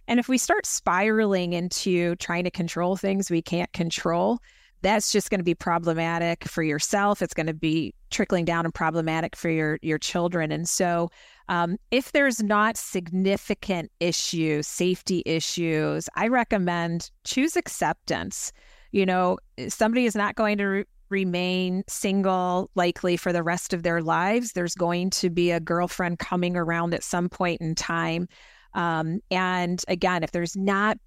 And 0.07 0.19
if 0.19 0.29
we 0.29 0.37
start 0.37 0.65
spiraling 0.65 1.53
into 1.53 2.15
trying 2.15 2.45
to 2.45 2.51
control 2.51 2.95
things 2.95 3.29
we 3.29 3.41
can't 3.41 3.71
control, 3.73 4.39
that's 4.81 5.11
just 5.11 5.29
going 5.29 5.39
to 5.39 5.43
be 5.43 5.55
problematic 5.55 6.45
for 6.45 6.63
yourself. 6.63 7.21
It's 7.21 7.33
going 7.33 7.47
to 7.47 7.53
be 7.53 7.93
trickling 8.09 8.45
down 8.45 8.65
and 8.65 8.73
problematic 8.73 9.35
for 9.35 9.49
your 9.49 9.79
your 9.81 9.97
children. 9.97 10.51
And 10.51 10.67
so 10.67 11.09
um, 11.49 11.77
if 11.91 12.11
there's 12.11 12.41
not 12.43 12.77
significant 12.77 13.91
issues, 13.99 14.67
safety 14.67 15.23
issues, 15.25 16.09
I 16.15 16.27
recommend 16.27 17.09
choose 17.23 17.55
acceptance. 17.55 18.51
You 18.91 19.05
know, 19.05 19.37
somebody 19.67 20.05
is 20.05 20.15
not 20.15 20.35
going 20.35 20.57
to 20.59 20.65
re- 20.65 20.85
remain 21.09 21.83
single 21.87 22.69
likely 22.75 23.17
for 23.17 23.31
the 23.31 23.43
rest 23.43 23.73
of 23.73 23.83
their 23.83 24.01
lives. 24.01 24.51
There's 24.51 24.75
going 24.75 25.09
to 25.11 25.29
be 25.29 25.51
a 25.51 25.59
girlfriend 25.59 26.19
coming 26.19 26.55
around 26.55 26.93
at 26.93 27.03
some 27.03 27.29
point 27.29 27.61
in 27.61 27.75
time. 27.75 28.27
Um, 28.73 29.21
and 29.31 29.81
again, 29.87 30.23
if 30.23 30.31
there's 30.31 30.55
not 30.55 30.97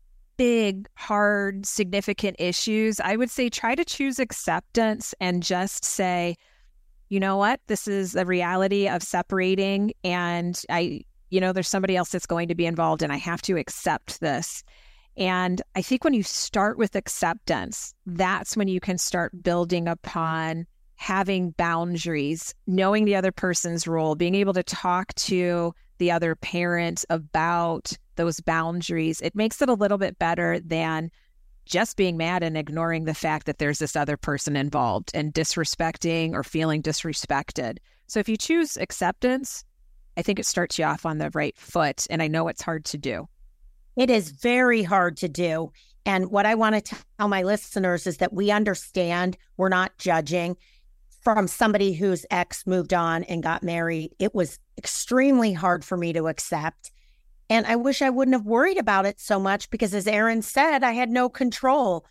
big, 0.40 0.88
hard, 0.94 1.66
significant 1.66 2.34
issues, 2.38 2.98
I 2.98 3.14
would 3.14 3.28
say 3.28 3.50
try 3.50 3.74
to 3.74 3.84
choose 3.84 4.18
acceptance 4.18 5.14
and 5.20 5.42
just 5.42 5.84
say, 5.84 6.34
you 7.10 7.20
know 7.20 7.36
what, 7.36 7.60
this 7.66 7.86
is 7.86 8.12
the 8.12 8.24
reality 8.24 8.88
of 8.88 9.02
separating. 9.02 9.92
And 10.02 10.58
I, 10.70 11.02
you 11.28 11.42
know, 11.42 11.52
there's 11.52 11.68
somebody 11.68 11.94
else 11.94 12.08
that's 12.08 12.24
going 12.24 12.48
to 12.48 12.54
be 12.54 12.64
involved 12.64 13.02
and 13.02 13.12
I 13.12 13.18
have 13.18 13.42
to 13.42 13.58
accept 13.58 14.22
this. 14.22 14.64
And 15.14 15.60
I 15.76 15.82
think 15.82 16.04
when 16.04 16.14
you 16.14 16.22
start 16.22 16.78
with 16.78 16.96
acceptance, 16.96 17.92
that's 18.06 18.56
when 18.56 18.68
you 18.68 18.80
can 18.80 18.96
start 18.96 19.42
building 19.42 19.88
upon 19.88 20.66
having 20.94 21.50
boundaries, 21.50 22.54
knowing 22.66 23.04
the 23.04 23.16
other 23.16 23.30
person's 23.30 23.86
role, 23.86 24.14
being 24.14 24.36
able 24.36 24.54
to 24.54 24.62
talk 24.62 25.12
to 25.16 25.74
the 25.98 26.10
other 26.10 26.34
parent 26.34 27.04
about 27.10 27.92
those 28.20 28.40
boundaries. 28.40 29.22
It 29.22 29.34
makes 29.34 29.62
it 29.62 29.70
a 29.70 29.74
little 29.74 29.96
bit 29.96 30.18
better 30.18 30.60
than 30.60 31.10
just 31.64 31.96
being 31.96 32.18
mad 32.18 32.42
and 32.42 32.54
ignoring 32.54 33.04
the 33.06 33.14
fact 33.14 33.46
that 33.46 33.56
there's 33.56 33.78
this 33.78 33.96
other 33.96 34.18
person 34.18 34.56
involved 34.56 35.10
and 35.14 35.32
disrespecting 35.32 36.34
or 36.34 36.44
feeling 36.44 36.82
disrespected. 36.82 37.78
So 38.08 38.20
if 38.20 38.28
you 38.28 38.36
choose 38.36 38.76
acceptance, 38.76 39.64
I 40.18 40.22
think 40.22 40.38
it 40.38 40.44
starts 40.44 40.78
you 40.78 40.84
off 40.84 41.06
on 41.06 41.16
the 41.16 41.30
right 41.32 41.56
foot. 41.56 42.06
And 42.10 42.22
I 42.22 42.28
know 42.28 42.48
it's 42.48 42.60
hard 42.60 42.84
to 42.86 42.98
do. 42.98 43.26
It 43.96 44.10
is 44.10 44.32
very 44.32 44.82
hard 44.82 45.16
to 45.18 45.28
do. 45.28 45.72
And 46.04 46.30
what 46.30 46.44
I 46.44 46.54
want 46.56 46.84
to 46.84 46.96
tell 47.18 47.28
my 47.28 47.42
listeners 47.42 48.06
is 48.06 48.18
that 48.18 48.34
we 48.34 48.50
understand 48.50 49.38
we're 49.56 49.70
not 49.70 49.96
judging. 49.96 50.58
From 51.22 51.48
somebody 51.48 51.92
whose 51.92 52.26
ex 52.30 52.66
moved 52.66 52.92
on 52.92 53.24
and 53.24 53.42
got 53.42 53.62
married, 53.62 54.14
it 54.18 54.34
was 54.34 54.58
extremely 54.76 55.52
hard 55.52 55.84
for 55.84 55.96
me 55.96 56.12
to 56.14 56.28
accept. 56.28 56.90
And 57.50 57.66
I 57.66 57.74
wish 57.74 58.00
I 58.00 58.10
wouldn't 58.10 58.36
have 58.36 58.46
worried 58.46 58.78
about 58.78 59.06
it 59.06 59.18
so 59.18 59.40
much 59.40 59.70
because, 59.70 59.92
as 59.92 60.06
Erin 60.06 60.40
said, 60.40 60.84
I 60.84 60.92
had 60.92 61.10
no 61.10 61.28
control. 61.28 62.06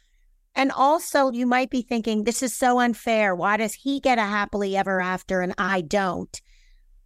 And 0.53 0.69
also, 0.69 1.31
you 1.31 1.45
might 1.45 1.69
be 1.69 1.81
thinking, 1.81 2.25
this 2.25 2.43
is 2.43 2.53
so 2.53 2.79
unfair. 2.79 3.33
Why 3.33 3.55
does 3.55 3.73
he 3.73 4.01
get 4.01 4.17
a 4.17 4.23
happily 4.23 4.75
ever 4.75 4.99
after 4.99 5.39
and 5.39 5.55
I 5.57 5.79
don't? 5.79 6.41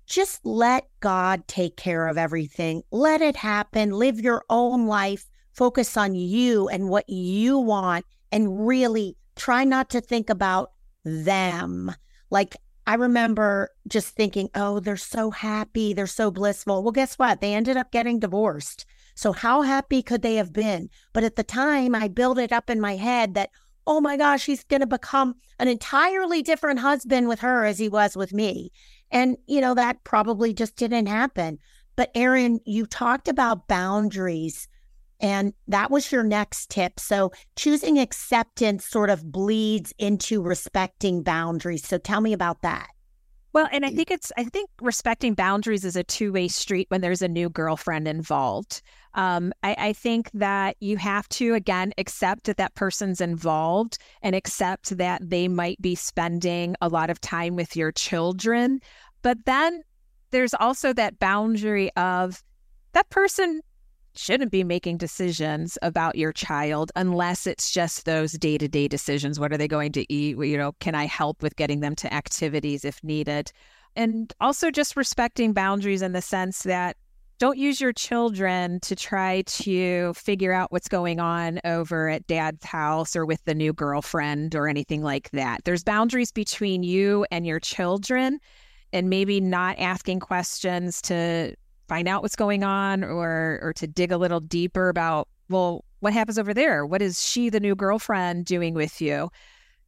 Just 0.07 0.43
let 0.43 0.87
God 0.99 1.47
take 1.47 1.77
care 1.77 2.07
of 2.07 2.17
everything. 2.17 2.81
Let 2.89 3.21
it 3.21 3.35
happen. 3.35 3.91
Live 3.91 4.19
your 4.19 4.43
own 4.49 4.87
life. 4.87 5.29
Focus 5.51 5.95
on 5.95 6.15
you 6.15 6.67
and 6.67 6.89
what 6.89 7.07
you 7.07 7.59
want. 7.59 8.03
And 8.31 8.65
really 8.65 9.15
try 9.35 9.63
not 9.63 9.91
to 9.91 10.01
think 10.01 10.31
about 10.31 10.71
them. 11.05 11.93
Like, 12.31 12.55
I 12.85 12.95
remember 12.95 13.69
just 13.87 14.09
thinking, 14.15 14.49
oh, 14.55 14.79
they're 14.79 14.97
so 14.97 15.31
happy. 15.31 15.93
They're 15.93 16.07
so 16.07 16.31
blissful. 16.31 16.83
Well, 16.83 16.91
guess 16.91 17.15
what? 17.15 17.39
They 17.39 17.53
ended 17.53 17.77
up 17.77 17.91
getting 17.91 18.19
divorced. 18.19 18.85
So, 19.15 19.31
how 19.31 19.61
happy 19.61 20.01
could 20.01 20.21
they 20.21 20.35
have 20.35 20.51
been? 20.51 20.89
But 21.13 21.23
at 21.23 21.35
the 21.35 21.43
time, 21.43 21.95
I 21.95 22.07
built 22.07 22.39
it 22.39 22.51
up 22.51 22.69
in 22.69 22.81
my 22.81 22.95
head 22.95 23.35
that, 23.35 23.51
oh 23.85 24.01
my 24.01 24.17
gosh, 24.17 24.45
he's 24.45 24.63
going 24.63 24.81
to 24.81 24.87
become 24.87 25.35
an 25.59 25.67
entirely 25.67 26.41
different 26.41 26.79
husband 26.79 27.27
with 27.27 27.39
her 27.39 27.65
as 27.65 27.79
he 27.79 27.87
was 27.89 28.17
with 28.17 28.33
me. 28.33 28.71
And, 29.11 29.37
you 29.47 29.61
know, 29.61 29.75
that 29.75 30.03
probably 30.03 30.53
just 30.53 30.75
didn't 30.75 31.05
happen. 31.05 31.59
But, 31.95 32.11
Erin, 32.15 32.59
you 32.65 32.85
talked 32.85 33.27
about 33.27 33.67
boundaries 33.67 34.67
and 35.23 35.53
that 35.69 35.89
was 35.89 36.11
your 36.11 36.21
next 36.21 36.69
tip. 36.69 36.99
So 36.99 37.31
choosing 37.55 37.97
acceptance 37.97 38.85
sort 38.85 39.09
of 39.09 39.31
bleeds 39.31 39.93
into 39.97 40.41
respecting 40.41 41.23
boundaries. 41.23 41.87
So 41.87 41.97
tell 41.97 42.19
me 42.19 42.33
about 42.33 42.61
that. 42.61 42.89
Well, 43.53 43.69
and 43.71 43.85
I 43.85 43.91
think 43.91 44.11
it's, 44.11 44.31
I 44.35 44.43
think 44.43 44.69
respecting 44.81 45.33
boundaries 45.33 45.85
is 45.85 45.95
a 45.95 46.03
two 46.03 46.33
way 46.33 46.49
street 46.49 46.87
when 46.89 47.01
there's 47.01 47.21
a 47.21 47.27
new 47.27 47.49
girlfriend 47.49 48.07
involved. 48.07 48.81
Um, 49.13 49.53
I, 49.63 49.75
I 49.77 49.93
think 49.93 50.29
that 50.33 50.75
you 50.81 50.97
have 50.97 51.29
to, 51.29 51.53
again, 51.53 51.93
accept 51.97 52.45
that 52.45 52.57
that 52.57 52.75
person's 52.75 53.21
involved 53.21 53.99
and 54.23 54.35
accept 54.35 54.97
that 54.97 55.21
they 55.29 55.47
might 55.47 55.81
be 55.81 55.95
spending 55.95 56.75
a 56.81 56.89
lot 56.89 57.09
of 57.09 57.21
time 57.21 57.55
with 57.55 57.77
your 57.77 57.91
children. 57.93 58.81
But 59.21 59.37
then 59.45 59.83
there's 60.31 60.55
also 60.55 60.91
that 60.93 61.19
boundary 61.19 61.91
of 61.95 62.43
that 62.93 63.09
person 63.09 63.61
shouldn't 64.15 64.51
be 64.51 64.63
making 64.63 64.97
decisions 64.97 65.77
about 65.81 66.15
your 66.15 66.31
child 66.31 66.91
unless 66.95 67.47
it's 67.47 67.71
just 67.71 68.05
those 68.05 68.33
day 68.33 68.57
to 68.57 68.67
day 68.67 68.87
decisions. 68.87 69.39
What 69.39 69.51
are 69.51 69.57
they 69.57 69.67
going 69.67 69.91
to 69.93 70.13
eat? 70.13 70.37
You 70.37 70.57
know, 70.57 70.73
can 70.79 70.95
I 70.95 71.05
help 71.05 71.41
with 71.41 71.55
getting 71.55 71.79
them 71.79 71.95
to 71.95 72.13
activities 72.13 72.85
if 72.85 73.03
needed? 73.03 73.51
And 73.95 74.33
also 74.39 74.71
just 74.71 74.95
respecting 74.95 75.53
boundaries 75.53 76.01
in 76.01 76.13
the 76.13 76.21
sense 76.21 76.63
that 76.63 76.97
don't 77.39 77.57
use 77.57 77.81
your 77.81 77.93
children 77.93 78.79
to 78.81 78.95
try 78.95 79.41
to 79.41 80.13
figure 80.13 80.53
out 80.53 80.71
what's 80.71 80.87
going 80.87 81.19
on 81.19 81.59
over 81.65 82.09
at 82.09 82.25
dad's 82.27 82.63
house 82.63 83.15
or 83.15 83.25
with 83.25 83.43
the 83.45 83.55
new 83.55 83.73
girlfriend 83.73 84.55
or 84.55 84.67
anything 84.67 85.01
like 85.01 85.29
that. 85.31 85.63
There's 85.65 85.83
boundaries 85.83 86.31
between 86.31 86.83
you 86.83 87.25
and 87.31 87.45
your 87.45 87.59
children 87.59 88.39
and 88.93 89.09
maybe 89.09 89.41
not 89.41 89.77
asking 89.79 90.19
questions 90.19 91.01
to 91.03 91.55
find 91.93 92.07
out 92.07 92.23
what's 92.23 92.35
going 92.35 92.63
on 92.63 93.03
or 93.03 93.59
or 93.61 93.71
to 93.71 93.85
dig 93.85 94.11
a 94.11 94.17
little 94.17 94.39
deeper 94.39 94.89
about 94.89 95.27
well 95.49 95.85
what 95.99 96.11
happens 96.11 96.39
over 96.39 96.51
there 96.51 96.87
what 96.87 97.03
is 97.03 97.23
she 97.23 97.49
the 97.49 97.59
new 97.59 97.75
girlfriend 97.75 98.45
doing 98.45 98.73
with 98.73 98.99
you 98.99 99.29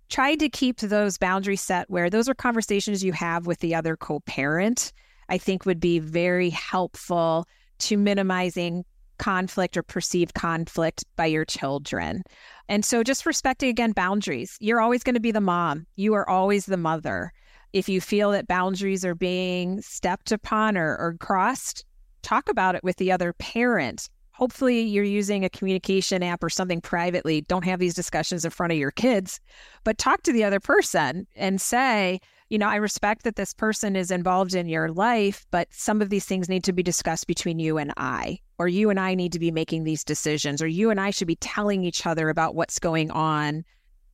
try 0.10 0.36
to 0.36 0.48
keep 0.48 0.78
those 0.82 1.18
boundaries 1.18 1.62
set 1.62 1.90
where 1.90 2.08
those 2.08 2.30
are 2.30 2.36
conversations 2.36 3.04
you 3.04 3.12
have 3.12 3.48
with 3.48 3.58
the 3.60 3.74
other 3.74 3.98
co-parent 3.98 4.94
i 5.30 5.38
think 5.40 5.66
would 5.66 5.80
be 5.80 5.98
very 5.98 6.52
helpful 6.52 7.48
to 7.80 7.98
minimizing 7.98 8.86
conflict 9.18 9.76
or 9.76 9.82
perceived 9.82 10.34
conflict 10.34 11.06
by 11.16 11.26
your 11.26 11.46
children. 11.46 12.22
And 12.68 12.84
so 12.84 13.02
just 13.02 13.26
respecting 13.26 13.70
again 13.70 13.94
boundaries. 13.94 14.58
You're 14.60 14.82
always 14.82 15.04
going 15.04 15.14
to 15.14 15.22
be 15.22 15.32
the 15.32 15.40
mom. 15.40 15.86
You 15.96 16.14
are 16.16 16.30
always 16.30 16.66
the 16.66 16.76
mother. 16.76 17.32
If 17.72 17.88
you 17.88 18.02
feel 18.02 18.32
that 18.32 18.48
boundaries 18.48 19.06
are 19.06 19.16
being 19.16 19.82
stepped 19.82 20.34
upon 20.34 20.78
or, 20.78 20.98
or 20.98 21.16
crossed, 21.20 21.86
talk 22.26 22.50
about 22.50 22.76
it 22.76 22.84
with 22.84 22.98
the 22.98 23.12
other 23.12 23.34
parent. 23.34 24.10
Hopefully, 24.32 24.82
you're 24.82 25.06
using 25.06 25.46
a 25.46 25.50
communication 25.50 26.22
app 26.22 26.44
or 26.44 26.50
something 26.50 26.82
privately. 26.82 27.42
Don't 27.42 27.64
have 27.64 27.80
these 27.80 27.94
discussions 27.94 28.44
in 28.44 28.52
front 28.52 28.74
of 28.74 28.80
your 28.80 28.92
kids, 28.92 29.40
but 29.86 29.98
talk 29.98 30.24
to 30.24 30.34
the 30.34 30.44
other 30.44 30.60
person 30.60 31.26
and 31.36 31.62
say, 31.62 32.20
you 32.50 32.58
know, 32.58 32.68
I 32.68 32.76
respect 32.76 33.24
that 33.24 33.38
this 33.38 33.54
person 33.54 33.96
is 33.96 34.12
involved 34.12 34.54
in 34.54 34.68
your 34.68 34.92
life, 34.92 35.46
but 35.52 35.68
some 35.72 36.02
of 36.02 36.10
these 36.10 36.26
things 36.26 36.50
need 36.50 36.64
to 36.66 36.74
be 36.74 36.84
discussed 36.84 37.28
between 37.28 37.60
you 37.60 37.78
and 37.78 37.94
I, 37.96 38.40
or 38.60 38.68
you 38.68 38.90
and 38.90 39.00
I 39.00 39.16
need 39.16 39.32
to 39.32 39.40
be 39.40 39.52
making 39.52 39.84
these 39.84 40.04
decisions, 40.04 40.62
or 40.62 40.68
you 40.68 40.90
and 40.90 41.00
I 41.00 41.12
should 41.12 41.28
be 41.28 41.38
telling 41.38 41.84
each 41.84 42.06
other 42.06 42.30
about 42.30 42.56
what's 42.56 42.78
going 42.78 43.12
on 43.12 43.64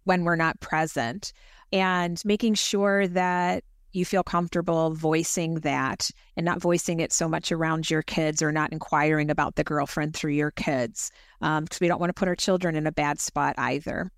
when 0.03 0.23
we're 0.23 0.35
not 0.35 0.59
present, 0.59 1.33
and 1.73 2.21
making 2.23 2.53
sure 2.55 3.07
that 3.07 3.63
you 3.93 4.05
feel 4.05 4.23
comfortable 4.23 4.93
voicing 4.93 5.55
that 5.55 6.09
and 6.37 6.45
not 6.45 6.61
voicing 6.61 6.99
it 6.99 7.11
so 7.11 7.27
much 7.27 7.51
around 7.51 7.89
your 7.89 8.01
kids 8.01 8.41
or 8.41 8.51
not 8.51 8.71
inquiring 8.71 9.29
about 9.29 9.55
the 9.55 9.63
girlfriend 9.63 10.15
through 10.15 10.31
your 10.31 10.51
kids 10.51 11.11
because 11.39 11.57
um, 11.57 11.67
we 11.79 11.87
don't 11.87 11.99
want 11.99 12.09
to 12.09 12.19
put 12.19 12.27
our 12.27 12.35
children 12.35 12.75
in 12.75 12.87
a 12.87 12.91
bad 12.91 13.19
spot 13.19 13.55
either. 13.57 14.11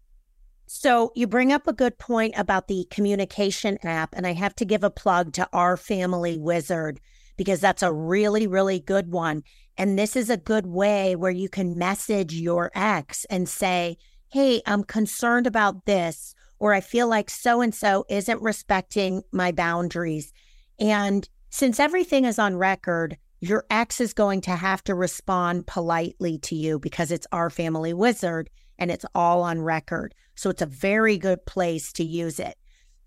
So 0.66 1.12
you 1.16 1.28
bring 1.28 1.52
up 1.52 1.68
a 1.68 1.74
good 1.74 1.98
point 2.00 2.34
about 2.38 2.68
the 2.68 2.88
communication 2.90 3.78
app, 3.84 4.14
and 4.14 4.26
I 4.26 4.34
have 4.34 4.56
to 4.56 4.66
give 4.66 4.84
a 4.84 4.90
plug 4.90 5.34
to 5.34 5.48
OurFamilyWizard 5.54 6.98
because 7.38 7.60
that's 7.60 7.84
a 7.84 7.94
really, 7.94 8.48
really 8.48 8.80
good 8.80 9.12
one. 9.12 9.44
And 9.78 9.98
this 9.98 10.16
is 10.16 10.30
a 10.30 10.38
good 10.38 10.66
way 10.66 11.16
where 11.16 11.32
you 11.32 11.50
can 11.50 11.78
message 11.78 12.34
your 12.34 12.72
ex 12.76 13.26
and 13.26 13.50
say, 13.50 13.98
Hey, 14.30 14.62
I'm 14.66 14.84
concerned 14.84 15.46
about 15.46 15.86
this, 15.86 16.34
or 16.63 16.73
I 16.73 16.80
feel 16.80 17.10
like 17.10 17.30
so 17.30 17.60
and 17.60 17.76
so 17.76 18.06
isn't 18.08 18.41
respecting 18.41 19.21
my 19.34 19.52
boundaries. 19.52 20.32
And 20.80 21.28
since 21.49 21.78
everything 21.78 22.23
is 22.23 22.39
on 22.39 22.56
record, 22.56 23.17
your 23.41 23.65
ex 23.69 23.99
is 23.99 24.13
going 24.13 24.39
to 24.41 24.52
have 24.52 24.82
to 24.86 24.95
respond 24.95 25.67
politely 25.67 26.38
to 26.38 26.56
you 26.56 26.80
because 26.80 27.12
it's 27.12 27.28
OurFamilyWizard 27.34 28.47
and 28.80 28.89
it's 28.89 29.04
all 29.13 29.41
on 29.41 29.60
record. 29.60 30.15
So 30.36 30.49
it's 30.49 30.62
a 30.62 30.65
very 30.65 31.17
good 31.17 31.45
place 31.45 31.91
to 31.93 32.06
use 32.06 32.39
it. 32.39 32.56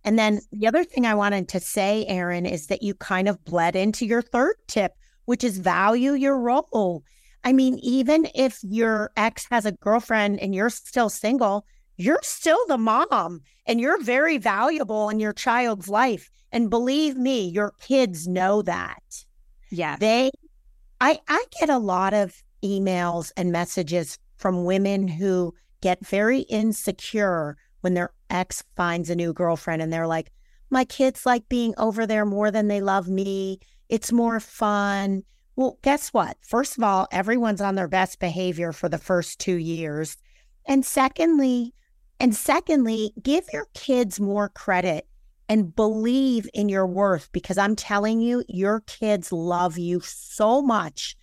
And 0.05 0.19
then 0.19 0.41
the 0.53 0.67
other 0.67 0.85
thing 0.85 1.07
I 1.07 1.15
wanted 1.15 1.49
to 1.49 1.61
say, 1.61 2.05
Erin, 2.09 2.45
is 2.45 2.67
that 2.67 2.83
you 2.83 2.93
kind 2.93 3.27
of 3.27 3.43
bled 3.43 3.75
into 3.75 4.05
your 4.05 4.21
third 4.21 4.57
tip, 4.69 4.93
which 5.25 5.43
is 5.43 5.57
value 5.57 6.13
your 6.13 6.39
role. 6.39 7.05
I 7.43 7.55
mean, 7.55 7.79
even 7.79 8.29
if 8.35 8.59
your 8.63 9.13
ex 9.17 9.47
has 9.51 9.65
a 9.65 9.73
girlfriend 9.73 10.41
and 10.41 10.55
you're 10.55 10.69
still 10.69 11.09
single, 11.09 11.65
you're 11.97 12.21
still 12.23 12.59
the 12.69 12.79
mom 12.79 13.41
and 13.67 13.81
you're 13.81 14.01
very 14.03 14.39
valuable 14.39 15.09
in 15.09 15.21
your 15.21 15.33
child's 15.33 15.89
life. 15.89 16.31
And 16.53 16.71
believe 16.71 17.17
me, 17.17 17.49
your 17.49 17.73
kids 17.81 18.29
know 18.29 18.63
that. 18.63 19.25
Yeah. 19.71 19.97
They, 19.97 20.31
I, 21.01 21.19
I 21.29 21.45
get 21.59 21.71
a 21.71 21.79
lot 21.79 22.15
of 22.15 22.43
emails 22.63 23.33
and 23.37 23.53
messages 23.53 24.19
from 24.37 24.65
women 24.65 25.09
who 25.09 25.55
get 25.81 26.07
very 26.07 26.41
insecure 26.41 27.57
when 27.81 27.95
their 27.95 28.13
ex 28.31 28.63
finds 28.75 29.11
a 29.11 29.17
new 29.17 29.33
girlfriend 29.33 29.83
and 29.83 29.93
they're 29.93 30.07
like, 30.07 30.31
my 30.71 30.85
kids 30.85 31.25
like 31.25 31.49
being 31.49 31.75
over 31.79 32.07
there 32.07 32.25
more 32.25 32.51
than 32.51 32.69
they 32.69 32.81
love 32.81 33.09
me. 33.09 33.61
It's 33.89 34.13
more 34.13 34.41
fun. 34.41 35.23
Well, 35.55 35.79
guess 35.83 36.09
what? 36.09 36.37
First 36.41 36.77
of 36.77 36.85
all, 36.85 37.07
everyone's 37.13 37.61
on 37.61 37.77
their 37.77 37.89
best 37.89 38.19
behavior 38.19 38.73
for 38.73 38.89
the 38.89 38.99
first 38.99 39.39
two 39.39 39.57
years. 39.57 40.17
And 40.67 40.85
secondly, 40.85 41.73
and 42.21 42.35
secondly, 42.35 43.13
give 43.23 43.45
your 43.53 43.67
kids 43.75 44.19
more 44.19 44.49
credit 44.49 45.07
and 45.49 45.75
believe 45.75 46.49
in 46.55 46.69
your 46.69 46.87
worth 46.87 47.31
because 47.33 47.59
I'm 47.59 47.77
telling 47.77 48.21
you, 48.21 48.45
your 48.49 48.81
kids 48.81 49.33
love 49.33 49.79
you 49.79 50.01
so 50.01 50.61
much. 50.61 51.17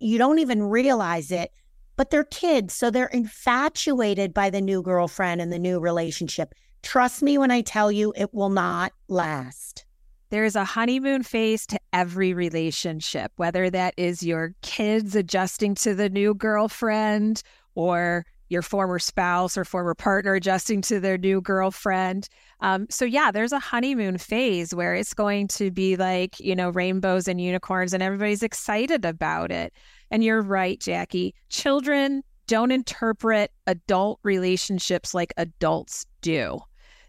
You 0.00 0.18
don't 0.18 0.38
even 0.38 0.62
realize 0.64 1.30
it 1.30 1.52
but 1.98 2.10
they're 2.10 2.24
kids. 2.24 2.72
So 2.72 2.90
they're 2.90 3.06
infatuated 3.06 4.32
by 4.32 4.48
the 4.48 4.60
new 4.62 4.80
girlfriend 4.80 5.42
and 5.42 5.52
the 5.52 5.58
new 5.58 5.80
relationship. 5.80 6.54
Trust 6.82 7.22
me 7.22 7.36
when 7.36 7.50
I 7.50 7.60
tell 7.60 7.90
you 7.90 8.14
it 8.16 8.32
will 8.32 8.50
not 8.50 8.92
last. 9.08 9.84
There 10.30 10.44
is 10.44 10.54
a 10.54 10.64
honeymoon 10.64 11.24
phase 11.24 11.66
to 11.66 11.80
every 11.92 12.32
relationship, 12.34 13.32
whether 13.36 13.68
that 13.70 13.94
is 13.96 14.22
your 14.22 14.54
kids 14.62 15.16
adjusting 15.16 15.74
to 15.76 15.94
the 15.94 16.08
new 16.08 16.34
girlfriend 16.34 17.42
or 17.74 18.24
your 18.48 18.62
former 18.62 18.98
spouse 18.98 19.56
or 19.56 19.64
former 19.64 19.94
partner 19.94 20.34
adjusting 20.34 20.82
to 20.82 21.00
their 21.00 21.18
new 21.18 21.40
girlfriend. 21.40 22.28
Um, 22.60 22.86
so, 22.90 23.04
yeah, 23.04 23.30
there's 23.30 23.52
a 23.52 23.58
honeymoon 23.58 24.18
phase 24.18 24.74
where 24.74 24.94
it's 24.94 25.14
going 25.14 25.48
to 25.48 25.70
be 25.70 25.96
like, 25.96 26.38
you 26.40 26.56
know, 26.56 26.70
rainbows 26.70 27.28
and 27.28 27.40
unicorns, 27.40 27.92
and 27.92 28.02
everybody's 28.02 28.42
excited 28.42 29.04
about 29.04 29.50
it. 29.50 29.72
And 30.10 30.24
you're 30.24 30.42
right, 30.42 30.80
Jackie. 30.80 31.34
Children 31.50 32.22
don't 32.46 32.72
interpret 32.72 33.52
adult 33.66 34.18
relationships 34.22 35.14
like 35.14 35.34
adults 35.36 36.06
do. 36.22 36.58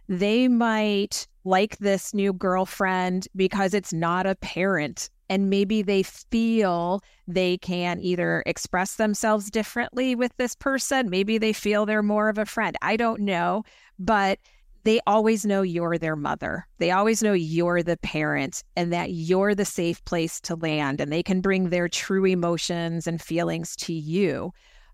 They 0.08 0.48
might 0.48 1.28
like 1.46 1.78
this 1.78 2.14
new 2.14 2.34
girlfriend 2.34 3.28
because 3.36 3.74
it's 3.74 3.94
not 3.94 4.26
a 4.26 4.36
parent. 4.36 5.10
And 5.30 5.50
maybe 5.50 5.82
they 5.82 6.04
feel 6.04 7.02
they 7.28 7.58
can 7.60 8.00
either 8.00 8.44
express 8.46 8.96
themselves 8.96 9.52
differently 9.52 10.16
with 10.16 10.32
this 10.38 10.56
person. 10.56 11.10
Maybe 11.10 11.38
they 11.38 11.54
feel 11.54 11.86
they're 11.86 12.02
more 12.02 12.30
of 12.30 12.38
a 12.38 12.46
friend. 12.46 12.76
I 12.82 12.98
don't 12.98 13.22
know. 13.22 13.64
But 14.00 14.40
they 14.84 15.00
always 15.06 15.46
know 15.46 15.62
you're 15.62 15.98
their 15.98 16.16
mother. 16.16 16.66
They 16.78 16.92
always 16.92 17.22
know 17.22 17.34
you're 17.34 17.84
the 17.84 17.98
parent 17.98 18.64
and 18.76 18.94
that 18.94 19.12
you're 19.12 19.54
the 19.54 19.66
safe 19.66 20.04
place 20.06 20.40
to 20.42 20.56
land 20.56 21.02
and 21.02 21.12
they 21.12 21.24
can 21.24 21.42
bring 21.42 21.70
their 21.70 21.90
true 21.90 22.26
emotions 22.26 23.06
and 23.06 23.22
feelings 23.22 23.76
to 23.78 23.94
you. 23.94 24.52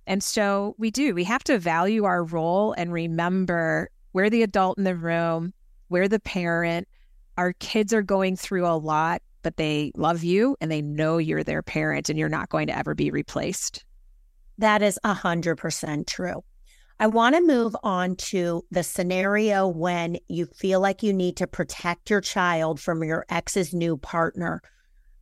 And 0.08 0.24
so 0.24 0.76
we 0.78 0.92
do, 0.92 1.14
we 1.14 1.24
have 1.24 1.44
to 1.46 1.60
value 1.60 2.04
our 2.04 2.24
role 2.24 2.74
and 2.74 2.92
remember 2.92 3.90
we're 4.14 4.30
the 4.30 4.44
adult 4.44 4.78
in 4.78 4.84
the 4.84 4.96
room, 4.96 5.54
we're 5.90 6.08
the 6.08 6.20
parent. 6.20 6.88
Our 7.38 7.54
kids 7.54 7.94
are 7.94 8.02
going 8.04 8.38
through 8.38 8.66
a 8.66 8.78
lot, 8.78 9.22
but 9.46 9.58
they 9.58 9.92
love 9.96 10.24
you 10.24 10.58
and 10.60 10.72
they 10.72 10.82
know 10.82 11.20
you're 11.20 11.44
their 11.44 11.62
parent 11.62 12.10
and 12.10 12.18
you're 12.18 12.28
not 12.28 12.50
going 12.50 12.66
to 12.66 12.76
ever 12.76 12.96
be 12.96 13.12
replaced. 13.12 13.86
That 14.58 14.82
is 14.82 14.98
100% 15.06 16.08
true. 16.08 16.44
I 17.00 17.06
want 17.06 17.36
to 17.36 17.42
move 17.42 17.76
on 17.84 18.16
to 18.16 18.66
the 18.72 18.82
scenario 18.82 19.68
when 19.68 20.18
you 20.28 20.48
feel 20.48 20.80
like 20.80 21.04
you 21.04 21.14
need 21.14 21.38
to 21.38 21.46
protect 21.46 22.10
your 22.10 22.22
child 22.22 22.80
from 22.80 23.04
your 23.04 23.24
ex's 23.30 23.72
new 23.72 23.98
partner. 23.98 24.64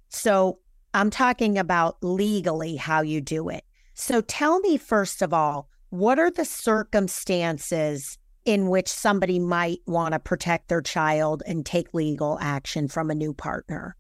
So 0.08 0.60
I'm 0.94 1.10
talking 1.10 1.58
about 1.58 1.98
legally 2.02 2.78
how 2.78 3.02
you 3.02 3.20
do 3.20 3.50
it. 3.50 3.66
So 3.94 4.22
tell 4.22 4.62
me, 4.62 4.78
first 4.78 5.22
of 5.22 5.34
all, 5.34 5.68
what 5.90 6.18
are 6.18 6.32
the 6.32 6.46
circumstances 6.46 8.18
in 8.46 8.70
which 8.70 8.88
somebody 8.88 9.38
might 9.38 9.80
want 9.86 10.14
to 10.14 10.20
protect 10.20 10.70
their 10.70 10.82
child 10.82 11.44
and 11.46 11.66
take 11.66 11.94
legal 11.94 12.38
action 12.40 12.88
from 12.88 13.12
a 13.12 13.16
new 13.16 13.34
partner? 13.34 13.98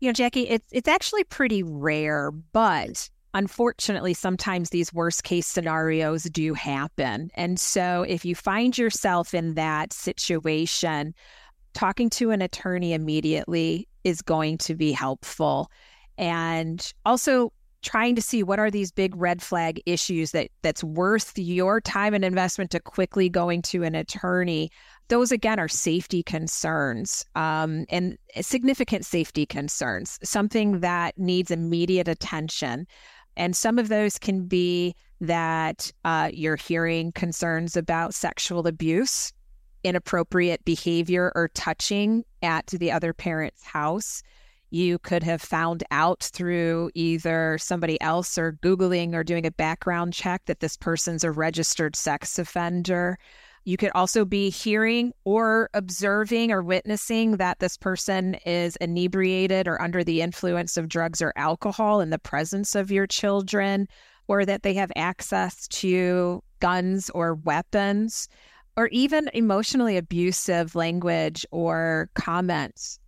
You 0.00 0.08
know, 0.08 0.12
Jackie, 0.14 0.48
it's 0.48 0.66
it's 0.72 0.88
actually 0.88 1.24
pretty 1.24 1.62
rare, 1.62 2.30
but 2.30 3.08
unfortunately, 3.34 4.14
sometimes 4.14 4.70
these 4.70 4.92
worst 4.92 5.24
case 5.24 5.46
scenarios 5.46 6.24
do 6.24 6.54
happen. 6.54 7.30
And 7.34 7.60
so, 7.60 8.02
if 8.08 8.24
you 8.24 8.34
find 8.34 8.76
yourself 8.76 9.34
in 9.34 9.54
that 9.54 9.92
situation, 9.92 11.14
talking 11.74 12.08
to 12.10 12.30
an 12.30 12.40
attorney 12.42 12.94
immediately 12.94 13.88
is 14.02 14.22
going 14.22 14.58
to 14.58 14.74
be 14.74 14.92
helpful. 14.92 15.70
And 16.16 16.92
also, 17.04 17.52
trying 17.82 18.14
to 18.14 18.22
see 18.22 18.42
what 18.42 18.58
are 18.58 18.70
these 18.70 18.92
big 18.92 19.14
red 19.16 19.42
flag 19.42 19.82
issues 19.86 20.32
that 20.32 20.48
that's 20.62 20.84
worth 20.84 21.38
your 21.38 21.80
time 21.80 22.14
and 22.14 22.24
investment 22.24 22.70
to 22.70 22.80
quickly 22.80 23.28
going 23.28 23.62
to 23.62 23.82
an 23.82 23.94
attorney 23.94 24.70
those 25.10 25.30
again 25.30 25.60
are 25.60 25.68
safety 25.68 26.22
concerns 26.22 27.24
um, 27.34 27.84
and 27.90 28.16
significant 28.40 29.04
safety 29.04 29.44
concerns 29.44 30.18
something 30.22 30.80
that 30.80 31.16
needs 31.18 31.50
immediate 31.50 32.08
attention 32.08 32.86
and 33.36 33.56
some 33.56 33.78
of 33.78 33.88
those 33.88 34.18
can 34.18 34.46
be 34.46 34.94
that 35.20 35.92
uh, 36.04 36.30
you're 36.32 36.56
hearing 36.56 37.12
concerns 37.12 37.76
about 37.76 38.14
sexual 38.14 38.66
abuse, 38.66 39.32
inappropriate 39.84 40.64
behavior, 40.64 41.32
or 41.34 41.48
touching 41.48 42.24
at 42.42 42.66
the 42.66 42.90
other 42.90 43.12
parent's 43.12 43.64
house. 43.64 44.22
You 44.70 44.98
could 44.98 45.22
have 45.22 45.42
found 45.42 45.84
out 45.90 46.22
through 46.22 46.90
either 46.94 47.58
somebody 47.58 48.00
else 48.00 48.38
or 48.38 48.52
Googling 48.62 49.14
or 49.14 49.24
doing 49.24 49.44
a 49.44 49.50
background 49.50 50.12
check 50.12 50.42
that 50.46 50.60
this 50.60 50.76
person's 50.76 51.24
a 51.24 51.30
registered 51.30 51.96
sex 51.96 52.38
offender. 52.38 53.18
You 53.64 53.76
could 53.76 53.92
also 53.94 54.24
be 54.24 54.50
hearing 54.50 55.12
or 55.24 55.68
observing 55.74 56.50
or 56.50 56.62
witnessing 56.62 57.36
that 57.36 57.58
this 57.58 57.76
person 57.76 58.34
is 58.46 58.76
inebriated 58.76 59.68
or 59.68 59.80
under 59.80 60.02
the 60.02 60.22
influence 60.22 60.76
of 60.76 60.88
drugs 60.88 61.20
or 61.20 61.32
alcohol 61.36 62.00
in 62.00 62.10
the 62.10 62.18
presence 62.18 62.74
of 62.74 62.90
your 62.90 63.06
children. 63.06 63.86
or 64.30 64.44
that 64.44 64.62
they 64.62 64.74
have 64.74 64.92
access 64.94 65.66
to 65.66 66.40
guns 66.60 67.10
or 67.10 67.34
weapons 67.34 68.28
or 68.76 68.86
even 68.92 69.28
emotionally 69.34 69.96
abusive 69.96 70.76
language 70.76 71.44
or 71.50 72.08
comments. 72.14 73.00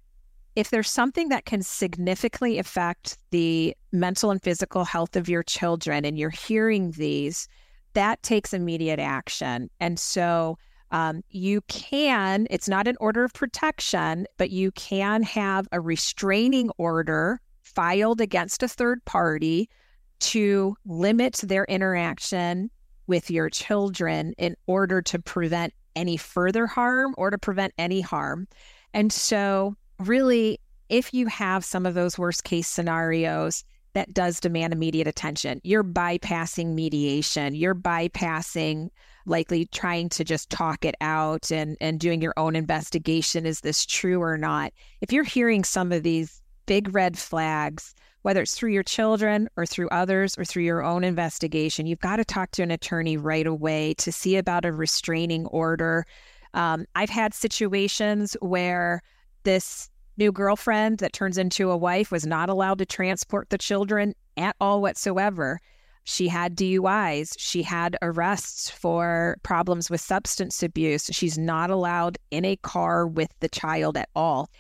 If 0.57 0.71
there's 0.71 0.91
something 0.91 1.29
that 1.29 1.45
can 1.45 1.63
significantly 1.63 2.59
affect 2.59 3.19
the 3.31 3.77
mental 3.93 4.33
and 4.33 4.43
physical 4.43 4.85
health 4.85 5.15
of 5.15 5.29
your 5.29 5.45
children 5.45 6.05
and 6.05 6.19
you're 6.19 6.29
hearing 6.29 6.91
these, 6.91 7.47
that 7.95 8.23
takes 8.23 8.53
immediate 8.53 8.99
action. 8.99 9.71
And 9.81 9.99
so 9.99 10.59
um, 10.91 11.23
you 11.31 11.63
can, 11.63 12.47
it's 12.51 12.69
not 12.69 12.87
an 12.87 12.97
order 13.01 13.25
of 13.25 13.33
protection, 13.33 14.27
but 14.37 14.51
you 14.51 14.71
can 14.73 15.23
have 15.23 15.67
a 15.73 15.81
restraining 15.81 16.71
order 16.77 17.41
filed 17.63 18.21
against 18.21 18.63
a 18.63 18.69
third 18.69 19.05
party 19.05 19.69
to 20.21 20.77
limit 20.85 21.41
their 21.43 21.65
interaction 21.65 22.71
with 23.07 23.31
your 23.31 23.51
children 23.51 24.35
in 24.39 24.55
order 24.67 25.03
to 25.03 25.19
prevent 25.19 25.73
any 25.97 26.17
further 26.17 26.67
harm 26.67 27.15
or 27.19 27.31
to 27.31 27.39
prevent 27.39 27.73
any 27.79 28.01
harm. 28.01 28.47
And 28.95 29.13
so, 29.13 29.75
really, 29.99 30.61
if 30.89 31.13
you 31.15 31.27
have 31.27 31.65
some 31.65 31.87
of 31.87 31.95
those 31.95 32.19
worst 32.19 32.45
case 32.45 32.69
scenarios, 32.69 33.65
that 33.95 34.15
does 34.15 34.41
demand 34.41 34.73
immediate 34.73 35.07
attention. 35.07 35.61
You're 35.65 35.85
bypassing 35.85 36.75
mediation. 36.75 37.55
You're 37.55 37.75
bypassing 37.75 38.89
likely 39.27 39.67
trying 39.67 40.09
to 40.11 40.25
just 40.25 40.51
talk 40.51 40.85
it 40.85 40.95
out 41.01 41.51
and, 41.51 41.77
and 41.81 42.01
doing 42.01 42.21
your 42.21 42.35
own 42.37 42.57
investigation. 42.57 43.47
Is 43.47 43.61
this 43.61 43.87
true 43.87 44.21
or 44.21 44.37
not? 44.37 44.73
If 45.01 45.13
you're 45.13 45.25
hearing 45.25 45.65
some 45.65 45.93
of 45.93 46.03
these 46.03 46.41
big 46.67 46.95
red 46.95 47.19
flags, 47.19 47.95
whether 48.23 48.43
it's 48.43 48.55
through 48.55 48.71
your 48.71 48.83
children 48.83 49.49
or 49.57 49.67
through 49.67 49.89
others 49.89 50.37
or 50.39 50.45
through 50.45 50.63
your 50.63 50.83
own 50.83 51.05
investigation, 51.05 51.87
you've 51.87 52.01
got 52.01 52.17
to 52.17 52.25
talk 52.25 52.51
to 52.53 52.63
an 52.63 52.71
attorney 52.71 53.17
right 53.17 53.47
away 53.47 53.95
to 53.95 54.13
see 54.13 54.37
about 54.37 54.65
a 54.65 54.73
restraining 54.73 55.47
order. 55.47 56.05
Um, 56.55 56.87
I've 56.95 57.11
had 57.11 57.35
situations 57.35 58.37
where 58.41 59.03
this 59.43 59.91
new 60.17 60.33
girlfriend 60.33 60.99
that 60.99 61.13
turns 61.13 61.39
into 61.39 61.71
a 61.71 61.77
wife 61.77 62.11
was 62.11 62.27
not 62.27 62.49
allowed 62.49 62.79
to 62.79 62.87
transport 62.87 63.51
the 63.51 63.59
children 63.59 64.15
at 64.37 64.57
all 64.61 64.81
whatsoever. 64.81 65.59
She 66.05 66.29
had 66.29 66.57
DUIs. 66.57 67.35
She 67.39 67.63
had 67.63 67.97
arrests 68.03 68.69
for 68.69 69.37
problems 69.43 69.89
with 69.89 70.01
substance 70.01 70.63
abuse. 70.63 71.09
She's 71.13 71.39
not 71.39 71.71
allowed 71.71 72.19
in 72.31 72.45
a 72.45 72.57
car 72.57 73.07
with 73.07 73.31
the 73.41 73.49
child 73.49 73.97
at 73.97 74.09
all. 74.15 74.51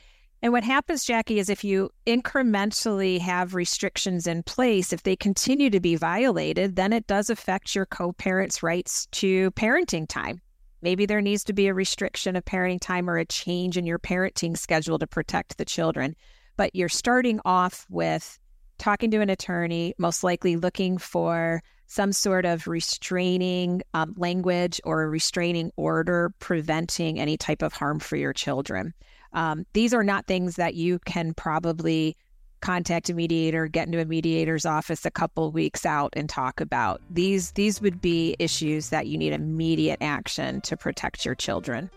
And 0.40 0.52
what 0.52 0.64
happens, 0.64 1.04
Jackie, 1.04 1.38
is 1.38 1.48
if 1.48 1.62
you 1.62 1.90
incrementally 2.06 3.20
have 3.20 3.54
restrictions 3.54 4.26
in 4.26 4.42
place, 4.42 4.92
if 4.92 5.04
they 5.04 5.14
continue 5.14 5.70
to 5.70 5.78
be 5.78 5.94
violated, 5.94 6.74
then 6.74 6.92
it 6.92 7.06
does 7.06 7.30
affect 7.30 7.76
your 7.76 7.86
co 7.86 8.12
parent's 8.12 8.62
rights 8.62 9.06
to 9.12 9.52
parenting 9.52 10.08
time. 10.08 10.40
Maybe 10.82 11.06
there 11.06 11.20
needs 11.20 11.44
to 11.44 11.52
be 11.52 11.68
a 11.68 11.74
restriction 11.74 12.36
of 12.36 12.44
parenting 12.44 12.80
time 12.80 13.08
or 13.08 13.16
a 13.16 13.24
change 13.24 13.76
in 13.76 13.86
your 13.86 13.98
parenting 13.98 14.58
schedule 14.58 14.98
to 14.98 15.06
protect 15.06 15.56
the 15.56 15.64
children. 15.64 16.16
But 16.56 16.74
you're 16.74 16.88
starting 16.88 17.40
off 17.44 17.86
with 17.88 18.38
talking 18.78 19.10
to 19.12 19.20
an 19.20 19.30
attorney, 19.30 19.94
most 19.96 20.24
likely 20.24 20.56
looking 20.56 20.98
for 20.98 21.62
some 21.86 22.12
sort 22.12 22.44
of 22.44 22.66
restraining 22.66 23.82
um, 23.94 24.14
language 24.16 24.80
or 24.82 25.02
a 25.02 25.08
restraining 25.08 25.70
order 25.76 26.32
preventing 26.38 27.20
any 27.20 27.36
type 27.36 27.62
of 27.62 27.72
harm 27.72 28.00
for 28.00 28.16
your 28.16 28.32
children. 28.32 28.92
Um, 29.34 29.66
these 29.72 29.94
are 29.94 30.02
not 30.02 30.26
things 30.26 30.56
that 30.56 30.74
you 30.74 30.98
can 31.00 31.32
probably 31.34 32.16
contact 32.62 33.10
a 33.10 33.14
mediator, 33.14 33.66
get 33.66 33.86
into 33.86 34.00
a 34.00 34.06
mediator's 34.06 34.64
office 34.64 35.04
a 35.04 35.10
couple 35.10 35.50
weeks 35.52 35.84
out 35.84 36.14
and 36.16 36.28
talk 36.28 36.60
about. 36.60 37.02
These 37.10 37.52
these 37.52 37.82
would 37.82 38.00
be 38.00 38.36
issues 38.38 38.88
that 38.88 39.06
you 39.06 39.18
need 39.18 39.34
immediate 39.34 39.98
action 40.00 40.62
to 40.62 40.76
protect 40.76 41.26
your 41.26 41.34
children. 41.34 41.90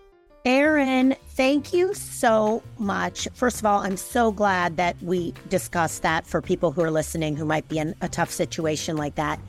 Erin, 0.46 1.16
thank 1.30 1.74
you 1.74 1.96
so 1.96 2.62
much. 2.78 3.28
First 3.34 3.60
of 3.60 3.66
all, 3.66 3.80
I'm 3.80 3.98
so 3.98 4.32
glad 4.32 4.78
that 4.78 4.96
we 5.02 5.34
discussed 5.50 6.04
that 6.04 6.28
for 6.28 6.40
people 6.40 6.72
who 6.72 6.84
are 6.84 6.92
listening 6.92 7.36
who 7.36 7.46
might 7.46 7.68
be 7.68 7.80
in 7.80 7.96
a 8.02 8.10
tough 8.10 8.30
situation 8.30 8.96
like 8.96 9.16
that. 9.16 9.40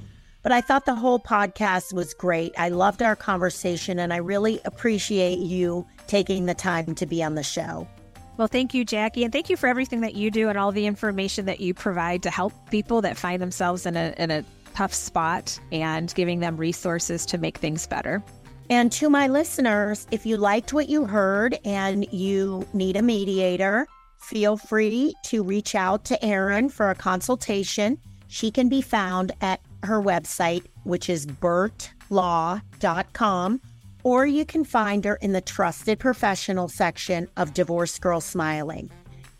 But 0.42 0.52
I 0.52 0.62
thought 0.62 0.86
the 0.86 0.94
whole 0.94 1.18
podcast 1.18 1.92
was 1.92 2.14
great. 2.14 2.54
I 2.56 2.70
loved 2.70 3.02
our 3.02 3.16
conversation 3.16 3.98
and 3.98 4.10
I 4.12 4.18
really 4.18 4.60
appreciate 4.64 5.40
you 5.40 5.86
taking 6.06 6.46
the 6.46 6.54
time 6.54 6.94
to 6.94 7.04
be 7.04 7.22
on 7.22 7.34
the 7.34 7.42
show. 7.42 7.86
Well, 8.36 8.48
thank 8.48 8.74
you, 8.74 8.84
Jackie. 8.84 9.24
And 9.24 9.32
thank 9.32 9.48
you 9.48 9.56
for 9.56 9.66
everything 9.66 10.02
that 10.02 10.14
you 10.14 10.30
do 10.30 10.48
and 10.48 10.58
all 10.58 10.72
the 10.72 10.86
information 10.86 11.46
that 11.46 11.60
you 11.60 11.72
provide 11.72 12.22
to 12.24 12.30
help 12.30 12.52
people 12.70 13.00
that 13.02 13.16
find 13.16 13.40
themselves 13.40 13.86
in 13.86 13.96
a, 13.96 14.14
in 14.18 14.30
a 14.30 14.44
tough 14.74 14.92
spot 14.92 15.58
and 15.72 16.12
giving 16.14 16.40
them 16.40 16.56
resources 16.56 17.24
to 17.26 17.38
make 17.38 17.58
things 17.58 17.86
better. 17.86 18.22
And 18.68 18.90
to 18.92 19.08
my 19.08 19.28
listeners, 19.28 20.06
if 20.10 20.26
you 20.26 20.36
liked 20.36 20.72
what 20.72 20.88
you 20.88 21.06
heard 21.06 21.58
and 21.64 22.12
you 22.12 22.66
need 22.72 22.96
a 22.96 23.02
mediator, 23.02 23.86
feel 24.18 24.56
free 24.56 25.14
to 25.24 25.42
reach 25.42 25.74
out 25.74 26.04
to 26.06 26.24
Erin 26.24 26.68
for 26.68 26.90
a 26.90 26.94
consultation. 26.94 27.98
She 28.28 28.50
can 28.50 28.68
be 28.68 28.82
found 28.82 29.32
at 29.40 29.60
her 29.84 30.02
website, 30.02 30.64
which 30.82 31.08
is 31.08 31.26
birtlaw.com, 31.26 33.60
or 34.06 34.24
you 34.24 34.46
can 34.46 34.64
find 34.64 35.04
her 35.04 35.16
in 35.16 35.32
the 35.32 35.40
trusted 35.40 35.98
professional 35.98 36.68
section 36.68 37.26
of 37.36 37.52
Divorced 37.52 38.00
Girl 38.00 38.20
Smiling. 38.20 38.88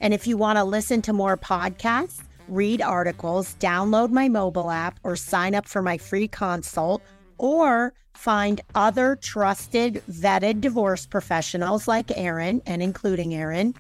And 0.01 0.13
if 0.13 0.27
you 0.27 0.37
want 0.37 0.59
to 0.59 0.65
listen 0.65 1.01
to 1.03 1.13
more 1.13 1.37
podcasts, 1.37 2.25
read 2.49 2.83
articles, 2.83 3.55
download 3.61 4.11
my 4.11 4.29
mobile 4.29 4.73
app, 4.73 4.99
or 5.05 5.15
sign 5.15 5.55
up 5.55 5.69
for 5.69 5.83
my 5.83 5.99
free 5.99 6.27
consult, 6.27 7.01
or 7.39 7.95
find 8.15 8.61
other 8.75 9.15
trusted, 9.15 10.03
vetted 10.11 10.61
divorce 10.61 11.07
professionals 11.07 11.87
like 11.87 12.11
Erin 12.19 12.61
and 12.67 12.83
including 12.83 13.37
Erin, 13.37 13.73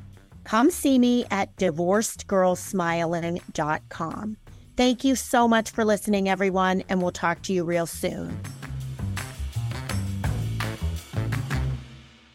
come 0.44 0.70
see 0.70 1.00
me 1.00 1.24
at 1.32 1.56
divorcedgirlsmiling.com. 1.56 4.36
Thank 4.76 5.02
you 5.02 5.16
so 5.16 5.48
much 5.48 5.68
for 5.68 5.84
listening, 5.84 6.28
everyone, 6.28 6.84
and 6.88 7.02
we'll 7.02 7.10
talk 7.10 7.42
to 7.42 7.52
you 7.52 7.64
real 7.64 7.86
soon. 7.86 8.40